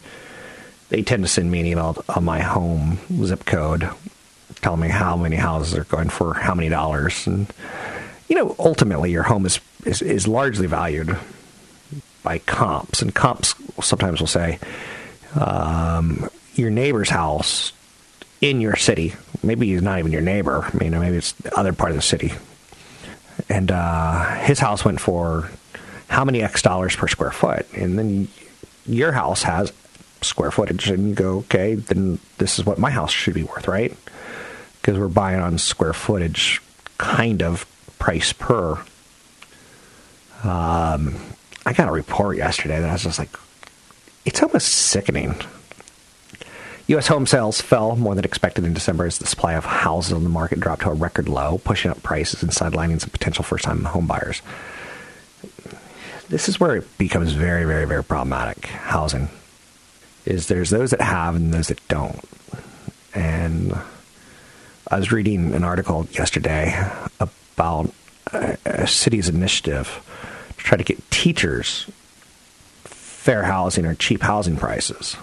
they 0.89 1.03
tend 1.03 1.23
to 1.23 1.29
send 1.29 1.51
me 1.51 1.59
an 1.59 1.67
email 1.67 2.03
on 2.09 2.23
my 2.23 2.41
home 2.41 2.97
zip 3.23 3.45
code 3.45 3.89
telling 4.61 4.81
me 4.81 4.89
how 4.89 5.15
many 5.15 5.35
houses 5.35 5.75
are 5.75 5.83
going 5.83 6.09
for 6.09 6.33
how 6.33 6.55
many 6.55 6.69
dollars. 6.69 7.27
And, 7.27 7.47
you 8.29 8.35
know, 8.35 8.55
ultimately, 8.59 9.11
your 9.11 9.23
home 9.23 9.45
is, 9.45 9.59
is, 9.85 10.01
is 10.01 10.27
largely 10.27 10.67
valued 10.67 11.17
by 12.23 12.37
comps, 12.37 13.01
and 13.01 13.13
comps 13.13 13.55
sometimes 13.81 14.19
will 14.19 14.27
say, 14.27 14.59
um, 15.39 16.29
your 16.53 16.69
neighbor's 16.69 17.09
house 17.09 17.73
in 18.39 18.61
your 18.61 18.75
city. 18.75 19.15
Maybe 19.43 19.67
he's 19.67 19.81
not 19.81 19.99
even 19.99 20.11
your 20.11 20.21
neighbor. 20.21 20.69
I 20.71 20.77
mean, 20.77 20.91
maybe 20.99 21.17
it's 21.17 21.31
the 21.33 21.57
other 21.57 21.73
part 21.73 21.91
of 21.91 21.95
the 21.95 22.01
city. 22.01 22.33
And 23.49 23.71
uh, 23.71 24.25
his 24.41 24.59
house 24.59 24.85
went 24.85 24.99
for 24.99 25.49
how 26.07 26.25
many 26.25 26.41
X 26.41 26.61
dollars 26.61 26.95
per 26.95 27.07
square 27.07 27.31
foot? 27.31 27.65
And 27.73 27.97
then 27.97 28.27
your 28.85 29.11
house 29.11 29.43
has 29.43 29.71
square 30.21 30.51
footage, 30.51 30.89
and 30.89 31.09
you 31.09 31.15
go, 31.15 31.37
okay, 31.39 31.75
then 31.75 32.19
this 32.37 32.59
is 32.59 32.65
what 32.65 32.77
my 32.77 32.91
house 32.91 33.11
should 33.11 33.33
be 33.33 33.43
worth, 33.43 33.67
right? 33.67 33.95
Because 34.81 34.99
we're 34.99 35.07
buying 35.07 35.39
on 35.39 35.57
square 35.57 35.93
footage, 35.93 36.61
kind 36.97 37.41
of 37.41 37.65
price 37.99 38.33
per. 38.33 38.83
Um, 40.43 41.15
I 41.65 41.73
got 41.73 41.89
a 41.89 41.91
report 41.91 42.37
yesterday 42.37 42.79
that 42.79 42.89
I 42.89 42.93
was 42.93 43.03
just 43.03 43.19
like, 43.19 43.29
it's 44.25 44.41
almost 44.41 44.69
sickening 44.69 45.35
U.S. 46.89 47.05
home 47.05 47.27
sales 47.27 47.61
fell 47.61 47.95
more 47.95 48.15
than 48.15 48.25
expected 48.25 48.65
in 48.65 48.73
December 48.73 49.05
as 49.05 49.19
the 49.19 49.27
supply 49.27 49.53
of 49.53 49.63
houses 49.63 50.11
on 50.11 50.23
the 50.23 50.29
market 50.29 50.59
dropped 50.59 50.81
to 50.81 50.89
a 50.89 50.93
record 50.93 51.29
low, 51.29 51.59
pushing 51.59 51.91
up 51.91 52.01
prices 52.01 52.41
and 52.41 52.51
sidelining 52.51 52.99
some 52.99 53.11
potential 53.11 53.43
first-time 53.43 53.83
home 53.83 54.07
buyers. 54.07 54.41
This 56.29 56.49
is 56.49 56.59
where 56.59 56.77
it 56.77 56.97
becomes 56.97 57.33
very, 57.33 57.63
very, 57.63 57.85
very 57.85 58.03
problematic. 58.03 58.65
Housing 58.65 59.29
is 60.25 60.47
there's 60.47 60.71
those 60.71 60.89
that 60.89 61.01
have 61.01 61.35
and 61.35 61.53
those 61.53 61.67
that 61.67 61.87
don't, 61.89 62.21
and 63.13 63.77
I 64.89 64.97
was 64.97 65.11
reading 65.11 65.53
an 65.53 65.63
article 65.63 66.07
yesterday 66.11 66.73
about 67.59 67.93
a, 68.31 68.87
city's 68.87 69.27
initiative 69.27 70.01
to 70.57 70.63
try 70.63 70.77
to 70.77 70.83
get 70.83 71.11
teachers 71.11 71.89
fair 72.85 73.43
housing 73.43 73.85
or 73.85 73.95
cheap 73.95 74.21
housing 74.21 74.55
prices 74.55 75.17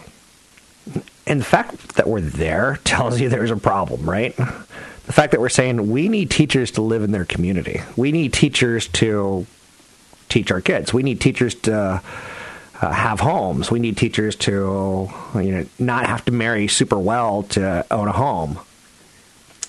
and 1.27 1.41
the 1.41 1.45
fact 1.45 1.95
that 1.97 2.09
we're 2.09 2.21
there 2.21 2.79
tells 2.85 3.21
you 3.21 3.29
there's 3.29 3.51
a 3.51 3.57
problem, 3.57 4.09
right? 4.09 4.37
The 4.37 5.13
fact 5.13 5.33
that 5.33 5.41
we're 5.41 5.49
saying 5.49 5.91
we 5.91 6.09
need 6.09 6.31
teachers 6.31 6.73
to 6.73 6.83
live 6.83 7.03
in 7.03 7.13
their 7.13 7.25
community. 7.25 7.81
We 7.97 8.13
need 8.13 8.33
teachers 8.33 8.89
to 8.89 9.47
teach 10.29 10.51
our 10.51 10.61
kids. 10.61 10.93
We 10.93 11.03
need 11.03 11.21
teachers 11.21 11.55
to 11.63 12.03
uh, 12.81 12.93
have 12.93 13.21
homes. 13.21 13.71
We 13.71 13.79
need 13.79 13.97
teachers 13.97 14.37
to 14.37 15.09
you 15.37 15.53
know 15.53 15.67
not 15.79 16.07
have 16.07 16.25
to 16.27 16.33
marry 16.33 16.69
super 16.69 16.99
well 16.99 17.45
to 17.45 17.87
own 17.91 18.09
a 18.09 18.13
home. 18.13 18.59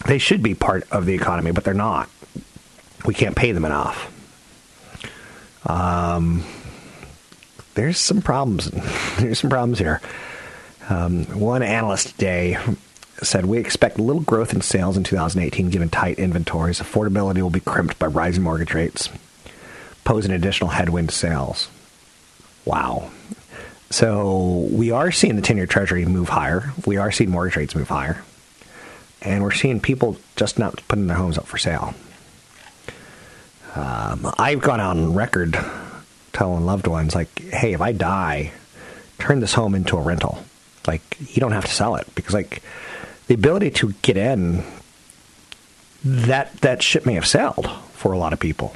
They 0.06 0.18
should 0.18 0.44
be 0.44 0.54
part 0.56 0.88
of 0.92 1.06
the 1.06 1.14
economy, 1.14 1.52
but 1.52 1.64
they're 1.64 1.74
not. 1.74 2.10
We 3.06 3.14
can't 3.14 3.36
pay 3.36 3.52
them 3.52 3.66
enough. 3.66 4.14
Um, 5.66 6.44
there's 7.76 8.00
some 8.00 8.22
problems. 8.22 8.72
there's 9.20 9.40
some 9.40 9.50
problems 9.50 9.80
here. 9.80 10.02
Um, 10.90 11.26
one 11.40 11.64
analyst 11.64 12.10
today 12.12 12.58
said 13.22 13.46
we 13.46 13.58
expect 13.58 14.00
little 14.00 14.22
growth 14.22 14.54
in 14.54 14.62
sales 14.62 14.96
in 14.96 15.04
2018 15.04 15.70
given 15.70 15.90
tight 15.90 16.20
inventories. 16.20 16.80
Affordability 16.80 17.42
will 17.42 17.50
be 17.50 17.60
crimped 17.60 18.00
by 18.00 18.08
rising 18.08 18.44
mortgage 18.44 18.74
rates, 18.74 19.10
posing 20.04 20.32
additional 20.32 20.70
headwind 20.70 21.10
to 21.10 21.16
sales. 21.16 21.70
Wow. 22.66 23.12
So 23.90 24.68
we 24.72 24.92
are 24.92 25.12
seeing 25.12 25.36
the 25.36 25.42
10 25.42 25.58
year 25.58 25.66
treasury 25.66 26.06
move 26.06 26.30
higher. 26.30 26.74
We 26.86 26.98
are 26.98 27.12
seeing 27.12 27.30
mortgage 27.30 27.56
rates 27.56 27.76
move 27.76 27.90
higher. 27.90 28.24
And 29.22 29.44
we're 29.44 29.52
seeing 29.52 29.80
people 29.80 30.18
just 30.36 30.60
not 30.60 30.82
putting 30.88 31.08
their 31.08 31.18
homes 31.18 31.38
up 31.38 31.48
for 31.48 31.58
sale. 31.58 31.96
Um, 33.78 34.34
I've 34.40 34.62
gone 34.62 34.80
on 34.80 35.14
record 35.14 35.58
telling 36.34 36.66
loved 36.66 36.88
ones, 36.88 37.14
like, 37.14 37.40
hey, 37.40 37.74
if 37.74 37.82
I 37.82 37.92
die, 37.92 38.52
turn 39.20 39.40
this 39.40 39.54
home 39.54 39.76
into 39.76 39.98
a 39.98 40.02
rental. 40.02 40.44
Like, 40.88 41.02
you 41.20 41.40
don't 41.40 41.52
have 41.52 41.66
to 41.66 41.72
sell 41.72 41.96
it 41.96 42.08
because, 42.16 42.34
like, 42.34 42.64
the 43.28 43.36
ability 43.36 43.72
to 43.72 43.94
get 44.02 44.18
in, 44.18 44.64
that 46.04 46.56
that 46.62 46.82
ship 46.82 47.06
may 47.06 47.14
have 47.14 47.28
sailed 47.28 47.70
for 47.94 48.14
a 48.14 48.18
lot 48.18 48.34
of 48.34 48.40
people. 48.40 48.74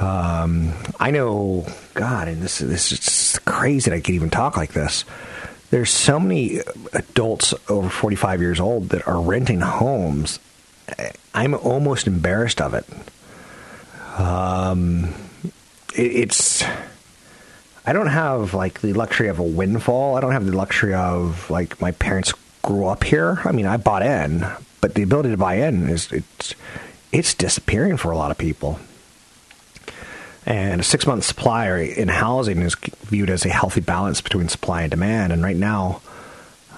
Um, 0.00 0.72
I 0.98 1.10
know, 1.10 1.66
God, 1.94 2.26
and 2.26 2.42
this 2.42 2.58
this 2.58 2.90
is 2.90 3.38
crazy 3.44 3.90
that 3.90 3.96
I 3.96 4.00
can 4.00 4.14
even 4.14 4.30
talk 4.30 4.56
like 4.56 4.72
this. 4.72 5.04
There's 5.70 5.90
so 5.90 6.18
many 6.18 6.60
adults 6.94 7.54
over 7.68 7.88
45 7.88 8.40
years 8.40 8.58
old 8.58 8.88
that 8.88 9.06
are 9.06 9.20
renting 9.20 9.60
homes. 9.60 10.40
I'm 11.34 11.54
almost 11.54 12.06
embarrassed 12.08 12.60
of 12.60 12.74
it. 12.74 12.84
Um, 14.20 15.14
it, 15.94 16.02
it's 16.02 16.62
I 17.86 17.92
don't 17.92 18.08
have 18.08 18.54
like 18.54 18.80
the 18.80 18.92
luxury 18.92 19.28
of 19.28 19.38
a 19.38 19.44
windfall. 19.44 20.16
I 20.16 20.20
don't 20.20 20.32
have 20.32 20.46
the 20.46 20.56
luxury 20.56 20.94
of 20.94 21.48
like 21.50 21.80
my 21.80 21.92
parents 21.92 22.32
grew 22.62 22.86
up 22.86 23.04
here. 23.04 23.40
I 23.44 23.52
mean, 23.52 23.66
I 23.66 23.78
bought 23.78 24.02
in, 24.02 24.46
but 24.80 24.94
the 24.94 25.02
ability 25.02 25.30
to 25.30 25.36
buy 25.36 25.54
in 25.54 25.88
is 25.88 26.12
it's 26.12 26.54
it's 27.12 27.34
disappearing 27.34 27.96
for 27.96 28.10
a 28.10 28.16
lot 28.16 28.30
of 28.30 28.38
people. 28.38 28.78
And 30.46 30.80
a 30.80 30.84
six 30.84 31.06
month 31.06 31.24
supply 31.24 31.78
in 31.78 32.08
housing 32.08 32.60
is 32.60 32.74
viewed 33.02 33.30
as 33.30 33.44
a 33.44 33.50
healthy 33.50 33.80
balance 33.80 34.20
between 34.20 34.48
supply 34.48 34.82
and 34.82 34.90
demand. 34.90 35.32
And 35.32 35.42
right 35.42 35.56
now, 35.56 36.00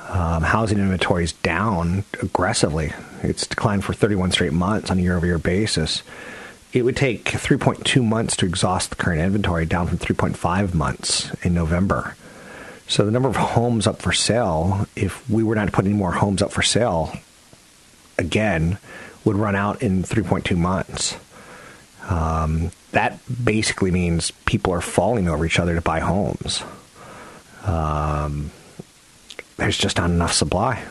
um, 0.09 0.43
housing 0.43 0.79
inventory 0.79 1.25
is 1.25 1.33
down 1.33 2.05
aggressively. 2.21 2.93
It's 3.23 3.47
declined 3.47 3.85
for 3.85 3.93
31 3.93 4.33
straight 4.33 4.53
months 4.53 4.91
on 4.91 4.99
a 4.99 5.03
year 5.03 5.17
over 5.17 5.27
year 5.27 5.39
basis. 5.39 6.03
It 6.73 6.85
would 6.85 6.97
take 6.97 7.25
3.2 7.25 8.03
months 8.03 8.37
to 8.37 8.47
exhaust 8.47 8.91
the 8.91 8.97
current 8.97 9.21
inventory, 9.21 9.67
down 9.67 9.89
from 9.89 9.99
3.5 9.99 10.73
months 10.75 11.31
in 11.45 11.53
November. 11.53 12.17
So 12.89 13.05
the 13.05 13.11
number 13.11 13.29
of 13.29 13.37
homes 13.37 13.87
up 13.87 14.01
for 14.01 14.13
sale, 14.13 14.87
if 14.97 15.29
we 15.29 15.43
were 15.43 15.55
not 15.55 15.67
to 15.67 15.73
put 15.73 15.85
any 15.85 15.95
more 15.95 16.13
homes 16.13 16.41
up 16.43 16.51
for 16.51 16.63
sale, 16.63 17.13
again, 18.19 18.79
would 19.25 19.37
run 19.37 19.55
out 19.55 19.83
in 19.83 20.03
3.2 20.03 20.57
months. 20.57 21.17
Um, 22.09 22.71
that 22.93 23.19
basically 23.45 23.91
means 23.91 24.31
people 24.47 24.73
are 24.73 24.81
falling 24.81 25.29
over 25.29 25.47
each 25.47 25.59
other 25.59 25.75
to 25.75 25.81
buy 25.81 26.01
homes. 26.01 26.63
Um, 27.65 28.51
there's 29.57 29.79
just 29.79 29.99
not 29.99 30.11
enough 30.11 30.33
supply. 30.33 30.83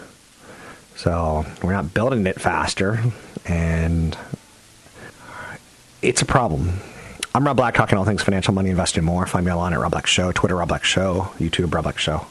So 0.96 1.46
we're 1.64 1.74
not 1.74 1.94
building 1.94 2.26
it 2.28 2.40
faster, 2.40 3.04
and 3.46 4.16
it's 6.02 6.22
a 6.22 6.26
problem. 6.26 6.80
I'm 7.34 7.46
Rob 7.46 7.58
Black, 7.58 7.76
talking 7.76 7.98
all 7.98 8.06
things 8.06 8.24
financial, 8.24 8.54
money, 8.54 8.70
investing, 8.70 9.04
more. 9.04 9.26
Find 9.26 9.46
me 9.46 9.52
online 9.52 9.74
at 9.74 9.80
Rob 9.80 9.92
Black 9.92 10.08
Show, 10.08 10.32
Twitter, 10.32 10.56
Rob 10.56 10.68
Black 10.68 10.84
Show, 10.84 11.32
YouTube, 11.40 11.74
Rob 11.74 11.84
Black 11.84 11.98
Show. 11.98 12.26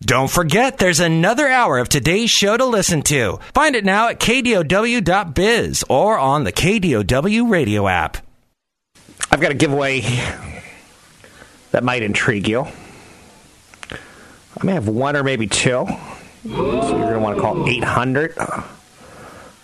Don't 0.00 0.30
forget, 0.30 0.78
there's 0.78 1.00
another 1.00 1.48
hour 1.48 1.78
of 1.78 1.88
today's 1.88 2.30
show 2.30 2.56
to 2.56 2.64
listen 2.64 3.02
to. 3.02 3.40
Find 3.52 3.74
it 3.74 3.84
now 3.84 4.08
at 4.08 4.20
kdow.biz 4.20 5.84
or 5.88 6.18
on 6.18 6.44
the 6.44 6.52
KDOW 6.52 7.50
radio 7.50 7.88
app. 7.88 8.18
I've 9.30 9.40
got 9.40 9.50
a 9.50 9.54
giveaway 9.54 10.00
that 11.72 11.82
might 11.82 12.02
intrigue 12.02 12.48
you. 12.48 12.66
I 13.90 14.64
may 14.64 14.72
have 14.72 14.88
one 14.88 15.16
or 15.16 15.24
maybe 15.24 15.48
two. 15.48 15.84
So 16.44 16.48
you're 16.48 16.54
going 16.56 17.14
to 17.14 17.18
want 17.18 17.36
to 17.36 17.42
call 17.42 17.68
800 17.68 18.34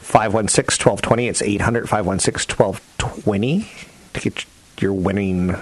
516 0.04 0.86
1220. 0.86 1.28
It's 1.28 1.42
800 1.42 1.88
516 1.88 2.56
1220 2.56 3.68
to 4.12 4.20
get 4.20 4.44
your 4.78 4.92
winning 4.92 5.56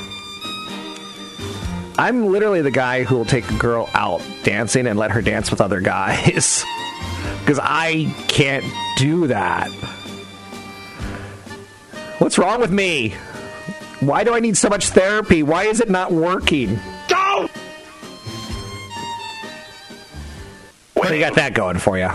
I'm 1.98 2.26
literally 2.26 2.62
the 2.62 2.70
guy 2.70 3.02
who 3.02 3.16
will 3.16 3.24
take 3.24 3.50
a 3.50 3.58
girl 3.58 3.90
out 3.92 4.22
dancing 4.44 4.86
and 4.86 4.96
let 4.96 5.10
her 5.10 5.20
dance 5.20 5.50
with 5.50 5.60
other 5.60 5.80
guys. 5.80 6.64
Because 7.40 7.60
I 7.62 8.14
can't 8.28 8.64
do 8.98 9.28
that. 9.28 9.68
What's 12.18 12.36
wrong 12.36 12.60
with 12.60 12.70
me? 12.70 13.14
Why 14.00 14.22
do 14.22 14.34
I 14.34 14.40
need 14.40 14.58
so 14.58 14.68
much 14.68 14.90
therapy? 14.90 15.42
Why 15.42 15.64
is 15.64 15.80
it 15.80 15.88
not 15.88 16.12
working? 16.12 16.78
Well, 21.08 21.16
you 21.16 21.24
got 21.24 21.36
that 21.36 21.54
going 21.54 21.78
for 21.78 21.96
you. 21.96 22.10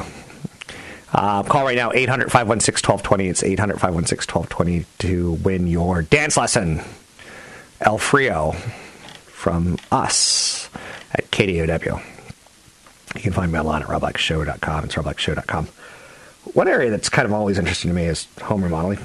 Uh, 1.12 1.42
call 1.42 1.64
right 1.64 1.76
now, 1.76 1.92
800 1.92 2.32
516 2.32 2.88
1220. 2.88 3.28
It's 3.28 3.44
800 3.44 3.80
516 3.80 4.32
1220 4.32 4.86
to 5.00 5.32
win 5.44 5.66
your 5.68 6.04
dance 6.04 6.38
lesson. 6.38 6.82
El 7.82 7.98
Frio 7.98 8.52
from 9.28 9.78
us 9.92 10.70
at 11.12 11.30
KDOW. 11.32 12.04
You 13.16 13.22
can 13.22 13.34
find 13.34 13.52
me 13.52 13.58
online 13.60 13.82
at 13.82 13.88
robblackshow.com. 13.88 14.86
It's 14.86 14.96
robblackshow.com. 14.96 15.68
One 16.54 16.68
area 16.68 16.92
that's 16.92 17.10
kind 17.10 17.26
of 17.26 17.34
always 17.34 17.58
interesting 17.58 17.90
to 17.90 17.96
me 17.96 18.06
is 18.06 18.28
home 18.44 18.64
remodeling. 18.64 19.00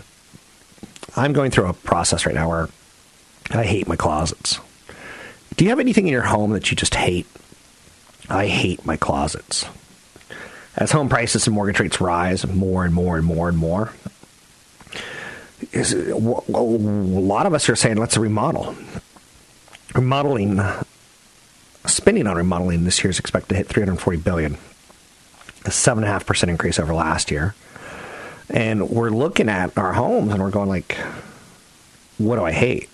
I'm 1.17 1.33
going 1.33 1.51
through 1.51 1.67
a 1.69 1.73
process 1.73 2.27
right 2.27 2.35
now 2.35 2.49
where 2.51 2.69
I 3.51 3.65
hate 3.65 3.89
my 3.89 3.97
closets. 3.97 4.61
Do 5.57 5.65
you 5.65 5.71
have 5.71 5.81
anything 5.81 6.07
in 6.07 6.13
your 6.13 6.23
home 6.23 6.53
that 6.53 6.71
you 6.71 6.77
just 6.77 6.95
hate? 6.95 7.27
I 8.31 8.47
hate 8.47 8.85
my 8.85 8.97
closets. 8.97 9.67
As 10.79 10.93
home 10.93 11.09
prices 11.09 11.49
and 11.49 11.55
mortgage 11.57 11.81
rates 11.81 12.01
rise 12.01 12.47
more 12.47 12.85
and 12.85 12.95
more 12.95 13.17
and 13.17 13.27
more 13.27 13.49
and 13.49 13.59
more, 13.59 13.93
is 15.73 15.93
a 15.93 16.17
lot 16.17 17.47
of 17.47 17.55
us 17.55 17.69
are 17.69 17.75
saying 17.75 17.97
let's 17.97 18.17
remodel. 18.17 18.77
Remodeling, 19.97 20.61
spending 21.85 22.29
on 22.29 22.37
remodeling 22.37 22.85
this 22.85 23.03
year 23.03 23.11
is 23.11 23.19
expected 23.19 23.49
to 23.49 23.55
hit 23.57 23.67
340 23.67 24.19
billion, 24.19 24.57
a 25.65 25.73
seven 25.73 26.05
and 26.05 26.11
a 26.11 26.13
half 26.13 26.25
percent 26.25 26.49
increase 26.49 26.79
over 26.79 26.95
last 26.95 27.33
year. 27.33 27.57
And 28.49 28.89
we're 28.89 29.11
looking 29.11 29.49
at 29.49 29.77
our 29.77 29.95
homes 29.95 30.33
and 30.33 30.41
we're 30.41 30.51
going 30.51 30.69
like, 30.69 30.97
what 32.19 32.37
do 32.37 32.45
I 32.45 32.53
hate? 32.53 32.89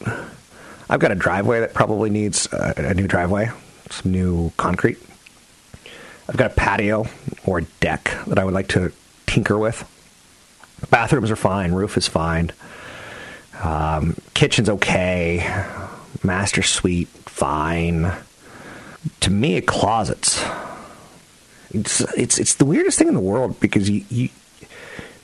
I've 0.89 1.01
got 1.01 1.13
a 1.13 1.17
driveway 1.17 1.61
that 1.61 1.75
probably 1.75 2.09
needs 2.09 2.49
a, 2.51 2.75
a 2.79 2.95
new 2.95 3.07
driveway, 3.07 3.51
some 3.91 4.11
new 4.11 4.53
concrete. 4.57 4.99
I've 6.29 6.37
got 6.37 6.53
a 6.53 6.55
patio 6.55 7.07
or 7.45 7.59
a 7.59 7.63
deck 7.81 8.17
that 8.27 8.39
I 8.39 8.45
would 8.45 8.55
like 8.55 8.69
to 8.69 8.93
tinker 9.27 9.59
with. 9.59 9.91
Bathrooms 10.91 11.31
are 11.31 11.37
fine, 11.37 11.73
roof 11.73 11.97
is 11.97 12.07
fine, 12.09 12.53
um, 13.63 14.17
kitchen's 14.35 14.69
okay, 14.69 15.39
master 16.23 16.63
suite 16.63 17.09
fine. 17.09 18.13
To 19.21 19.31
me, 19.31 19.61
closets. 19.61 20.43
It's 21.71 22.01
it's 22.17 22.39
it's 22.39 22.55
the 22.55 22.65
weirdest 22.65 22.99
thing 22.99 23.09
in 23.09 23.15
the 23.15 23.21
world 23.21 23.59
because 23.61 23.91
you, 23.91 24.05
you 24.09 24.29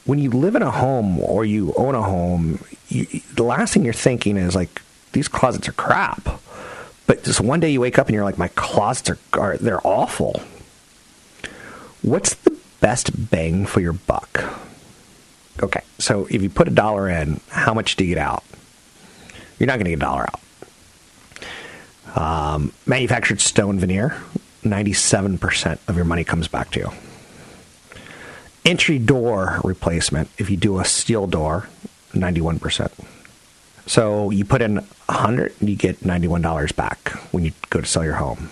when 0.04 0.18
you 0.18 0.30
live 0.30 0.56
in 0.56 0.62
a 0.62 0.70
home 0.70 1.20
or 1.20 1.44
you 1.44 1.72
own 1.76 1.94
a 1.94 2.02
home, 2.02 2.64
you, 2.88 3.06
the 3.34 3.44
last 3.44 3.72
thing 3.72 3.84
you're 3.84 3.94
thinking 3.94 4.36
is 4.36 4.54
like 4.56 4.82
these 5.12 5.28
closets 5.28 5.68
are 5.68 5.72
crap. 5.72 6.40
But 7.06 7.24
just 7.24 7.40
one 7.40 7.60
day 7.60 7.70
you 7.70 7.80
wake 7.80 7.98
up 7.98 8.06
and 8.06 8.14
you're 8.14 8.24
like, 8.24 8.38
my 8.38 8.48
closets 8.48 9.10
are, 9.10 9.40
are 9.40 9.56
they're 9.56 9.84
awful. 9.86 10.42
What's 12.02 12.34
the 12.34 12.56
best 12.80 13.30
bang 13.30 13.66
for 13.66 13.80
your 13.80 13.92
buck? 13.92 14.44
Okay, 15.62 15.82
so 15.98 16.26
if 16.30 16.42
you 16.42 16.48
put 16.48 16.68
a 16.68 16.70
dollar 16.70 17.08
in, 17.08 17.40
how 17.48 17.74
much 17.74 17.96
do 17.96 18.04
you 18.04 18.14
get 18.14 18.22
out? 18.22 18.42
You're 19.58 19.66
not 19.66 19.74
going 19.74 19.84
to 19.84 19.90
get 19.90 19.98
a 19.98 20.00
dollar 20.00 20.26
out. 20.26 20.40
Um, 22.16 22.72
manufactured 22.86 23.40
stone 23.40 23.78
veneer, 23.78 24.16
97% 24.64 25.78
of 25.86 25.96
your 25.96 26.06
money 26.06 26.24
comes 26.24 26.48
back 26.48 26.70
to 26.72 26.80
you. 26.80 26.90
Entry 28.64 28.98
door 28.98 29.60
replacement, 29.62 30.30
if 30.38 30.48
you 30.50 30.56
do 30.56 30.80
a 30.80 30.84
steel 30.84 31.26
door, 31.26 31.68
91%. 32.12 32.90
So 33.86 34.30
you 34.30 34.44
put 34.44 34.62
in 34.62 34.76
100 34.76 35.54
and 35.60 35.68
you 35.68 35.76
get 35.76 36.00
$91 36.00 36.74
back 36.76 37.10
when 37.32 37.44
you 37.44 37.52
go 37.68 37.80
to 37.80 37.86
sell 37.86 38.04
your 38.04 38.14
home. 38.14 38.48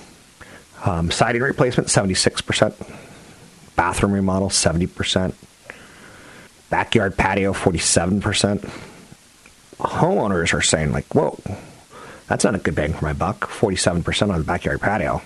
Um, 0.84 1.10
siding 1.10 1.42
replacement, 1.42 1.88
76%. 1.88 2.74
Bathroom 3.78 4.10
remodel, 4.10 4.48
70%. 4.48 5.34
Backyard 6.68 7.16
patio, 7.16 7.52
47%. 7.52 8.68
Homeowners 9.78 10.52
are 10.52 10.60
saying, 10.60 10.90
like, 10.90 11.06
whoa, 11.14 11.38
that's 12.26 12.42
not 12.42 12.56
a 12.56 12.58
good 12.58 12.74
bang 12.74 12.92
for 12.92 13.04
my 13.04 13.12
buck. 13.12 13.48
47% 13.48 14.32
on 14.32 14.38
the 14.38 14.44
backyard 14.44 14.80
patio. 14.80 15.22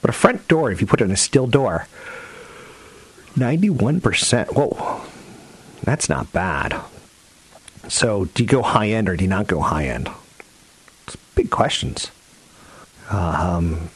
But 0.00 0.10
a 0.10 0.12
front 0.12 0.46
door, 0.46 0.70
if 0.70 0.80
you 0.80 0.86
put 0.86 1.00
in 1.00 1.10
a 1.10 1.16
steel 1.16 1.48
door, 1.48 1.88
91%. 3.34 4.54
Whoa, 4.54 5.02
that's 5.82 6.08
not 6.08 6.32
bad. 6.32 6.80
So, 7.88 8.26
do 8.26 8.44
you 8.44 8.48
go 8.48 8.62
high 8.62 8.90
end 8.90 9.08
or 9.08 9.16
do 9.16 9.24
you 9.24 9.30
not 9.30 9.48
go 9.48 9.58
high 9.58 9.86
end? 9.86 10.08
It's 11.08 11.16
big 11.34 11.50
questions. 11.50 12.12
Um, 13.10 13.90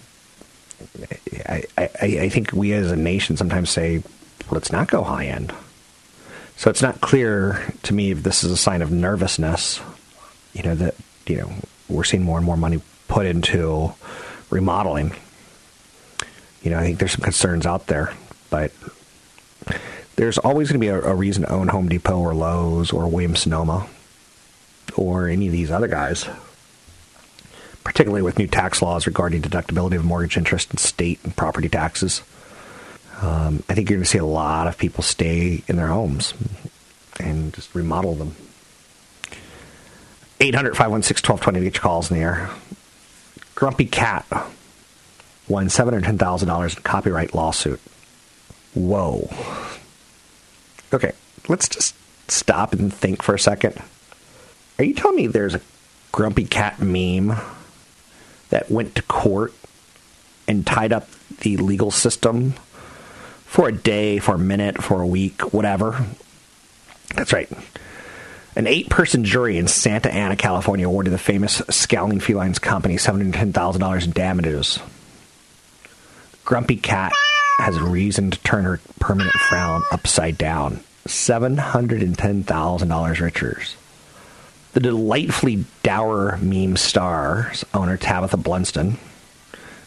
I, 1.49 1.65
I, 1.77 1.91
I 2.03 2.29
think 2.29 2.53
we 2.53 2.73
as 2.73 2.91
a 2.91 2.97
nation 2.97 3.37
sometimes 3.37 3.71
say, 3.71 4.03
let's 4.51 4.73
not 4.73 4.89
go 4.89 5.03
high 5.03 5.27
end. 5.27 5.53
So 6.57 6.71
it's 6.71 6.83
not 6.83 7.01
clear 7.01 7.63
to 7.85 7.95
me 7.95 8.11
if 8.11 8.23
this 8.23 8.45
is 8.45 8.53
a 8.53 8.57
sign 8.57 8.83
of 8.83 8.91
nervousness, 8.91 9.81
you 10.53 10.63
know, 10.63 10.75
that, 10.75 10.95
you 11.27 11.37
know, 11.37 11.53
we're 11.89 12.05
seeing 12.05 12.23
more 12.23 12.37
and 12.39 12.47
more 12.47 12.57
money 12.57 12.81
put 13.09 13.27
into 13.27 13.93
remodeling. 14.51 15.15
You 16.63 16.71
know, 16.71 16.79
I 16.79 16.83
think 16.85 16.99
there's 16.99 17.13
some 17.13 17.25
concerns 17.25 17.67
out 17.67 17.87
there, 17.87 18.13
but 18.51 18.73
there's 20.17 20.39
always 20.39 20.69
going 20.69 20.81
to 20.81 20.85
be 20.85 20.89
a, 20.89 21.01
a, 21.01 21.15
reason 21.15 21.43
to 21.43 21.51
own 21.51 21.69
Home 21.69 21.89
Depot 21.89 22.19
or 22.19 22.35
Lowe's 22.35 22.93
or 22.93 23.09
Williams 23.09 23.41
Sonoma 23.41 23.89
or 24.97 25.27
any 25.27 25.47
of 25.47 25.53
these 25.53 25.71
other 25.71 25.89
guys, 25.89 26.29
particularly 27.85 28.23
with 28.23 28.39
new 28.39 28.47
tax 28.47 28.83
laws 28.83 29.07
regarding 29.07 29.43
deductibility 29.43 29.97
of 29.97 30.05
mortgage 30.05 30.37
interest 30.37 30.71
and 30.71 30.79
state 30.79 31.21
and 31.25 31.37
property 31.37 31.69
taxes. 31.69 32.23
Um, 33.21 33.63
I 33.69 33.75
think 33.75 33.89
you're 33.89 33.99
going 33.99 34.05
to 34.05 34.11
see 34.11 34.19
a 34.19 34.25
lot 34.25 34.67
of 34.67 34.79
people 34.79 35.03
stay 35.03 35.63
in 35.69 35.77
their 35.77 35.89
homes 35.89 36.35
and 37.21 37.53
just 37.53 37.75
remodel 37.75 38.15
them. 38.15 38.35
800 40.41 40.77
516 40.77 41.31
1220 41.31 41.59
to 41.61 41.65
get 41.65 41.75
your 41.77 41.83
calls 41.83 42.11
in 42.11 42.17
the 42.17 42.23
air. 42.23 42.51
Grumpy 43.55 43.87
Cat 43.87 44.27
won 45.49 45.67
$710,000 45.67 46.77
in 46.77 46.83
copyright 46.83 47.35
lawsuit. 47.35 47.81
Whoa. 48.75 49.29
Okay, 50.93 51.13
let's 51.49 51.69
just 51.69 51.95
stop 52.29 52.73
and 52.73 52.93
think 52.93 53.23
for 53.23 53.35
a 53.35 53.39
second. 53.39 53.81
Are 54.79 54.85
you 54.85 54.95
telling 54.95 55.17
me 55.17 55.27
there's 55.27 55.55
a 55.55 55.61
grumpy 56.11 56.45
cat 56.45 56.81
meme 56.81 57.37
that 58.53 58.71
went 58.71 58.95
to 58.95 59.03
court 59.03 59.53
and 60.47 60.65
tied 60.67 60.93
up 60.93 61.09
the 61.41 61.57
legal 61.57 61.91
system 61.91 62.53
for 63.47 63.69
a 63.69 63.73
day, 63.73 64.19
for 64.19 64.35
a 64.35 64.39
minute, 64.39 64.83
for 64.83 65.01
a 65.01 65.07
week, 65.07 65.53
whatever? 65.53 66.05
That's 67.15 67.33
right. 67.33 67.49
An 68.55 68.67
eight 68.67 68.91
person 68.91 69.25
jury 69.25 69.57
in 69.57 69.69
Santa 69.69 70.13
Ana, 70.13 70.37
California 70.37 70.87
awarded 70.87 71.15
the 71.15 71.19
famous 71.19 71.63
Scowling 71.71 72.21
Felines 72.21 72.59
Company 72.59 72.97
$710,000 72.97 74.05
in 74.05 74.11
damages. 74.11 74.79
Grumpy 76.45 76.77
Cat 76.77 77.13
has 77.59 77.81
reason 77.81 78.31
to 78.31 78.39
turn 78.43 78.65
her 78.65 78.81
permanent 79.01 79.35
frown 79.35 79.83
upside 79.91 80.37
down. 80.37 80.81
$710,000 81.09 83.21
richer. 83.21 83.63
The 84.73 84.81
delightfully 84.81 85.65
dour 85.83 86.39
meme 86.39 86.77
star's 86.77 87.65
owner, 87.75 87.99
Tabitha 87.99 88.39
Blunston, 88.39 88.97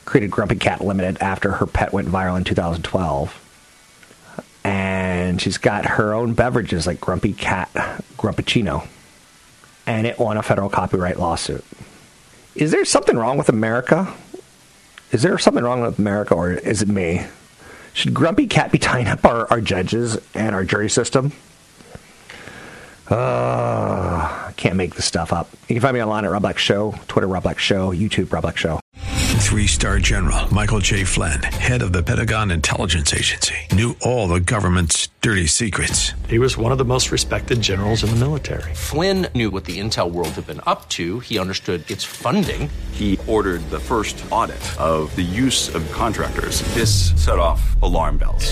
created 0.05 0.29
Grumpy 0.29 0.57
Cat 0.57 0.81
Limited 0.81 1.17
after 1.21 1.53
her 1.53 1.65
pet 1.65 1.91
went 1.91 2.07
viral 2.07 2.37
in 2.37 2.43
2012. 2.43 3.41
And 4.63 5.41
she's 5.41 5.57
got 5.57 5.85
her 5.85 6.13
own 6.13 6.33
beverages 6.33 6.85
like 6.85 7.01
Grumpy 7.01 7.33
Cat 7.33 7.71
Grumppuccino. 8.17 8.87
And 9.87 10.05
it 10.05 10.19
won 10.19 10.37
a 10.37 10.43
federal 10.43 10.69
copyright 10.69 11.19
lawsuit. 11.19 11.63
Is 12.55 12.71
there 12.71 12.85
something 12.85 13.17
wrong 13.17 13.37
with 13.37 13.49
America? 13.49 14.13
Is 15.11 15.23
there 15.23 15.37
something 15.37 15.63
wrong 15.63 15.81
with 15.81 15.99
America, 15.99 16.33
or 16.35 16.51
is 16.51 16.81
it 16.81 16.87
me? 16.87 17.25
Should 17.93 18.13
Grumpy 18.13 18.47
Cat 18.47 18.71
be 18.71 18.79
tying 18.79 19.07
up 19.07 19.25
our, 19.25 19.47
our 19.49 19.61
judges 19.61 20.17
and 20.33 20.53
our 20.53 20.63
jury 20.63 20.89
system? 20.89 21.31
Uh, 23.09 24.45
I 24.47 24.53
can't 24.57 24.75
make 24.75 24.95
this 24.95 25.05
stuff 25.05 25.31
up. 25.31 25.49
You 25.67 25.75
can 25.75 25.81
find 25.81 25.93
me 25.93 26.01
online 26.01 26.25
at 26.25 26.31
Rob 26.31 26.41
Black 26.41 26.57
Show, 26.57 26.93
Twitter 27.07 27.27
Rob 27.27 27.43
Black 27.43 27.59
Show, 27.59 27.91
YouTube 27.91 28.31
Rob 28.31 28.41
Black 28.43 28.57
Show. 28.57 28.79
Three 29.45 29.67
star 29.67 29.99
general 29.99 30.51
Michael 30.53 30.79
J. 30.79 31.03
Flynn, 31.03 31.41
head 31.43 31.81
of 31.81 31.93
the 31.93 32.01
Pentagon 32.01 32.49
Intelligence 32.51 33.13
Agency, 33.13 33.55
knew 33.73 33.95
all 34.01 34.27
the 34.27 34.39
government's 34.39 35.09
dirty 35.21 35.45
secrets. 35.45 36.13
He 36.27 36.39
was 36.39 36.57
one 36.57 36.71
of 36.71 36.77
the 36.77 36.85
most 36.85 37.11
respected 37.11 37.61
generals 37.61 38.03
in 38.03 38.09
the 38.09 38.15
military. 38.15 38.73
Flynn 38.73 39.27
knew 39.35 39.51
what 39.51 39.65
the 39.65 39.79
intel 39.79 40.11
world 40.11 40.29
had 40.29 40.47
been 40.47 40.61
up 40.65 40.89
to, 40.89 41.19
he 41.19 41.37
understood 41.37 41.89
its 41.89 42.03
funding. 42.03 42.69
He 42.91 43.19
ordered 43.27 43.61
the 43.69 43.79
first 43.79 44.23
audit 44.31 44.57
of 44.79 45.15
the 45.15 45.21
use 45.21 45.73
of 45.73 45.89
contractors. 45.91 46.61
This 46.73 47.11
set 47.23 47.39
off 47.39 47.81
alarm 47.81 48.17
bells. 48.17 48.51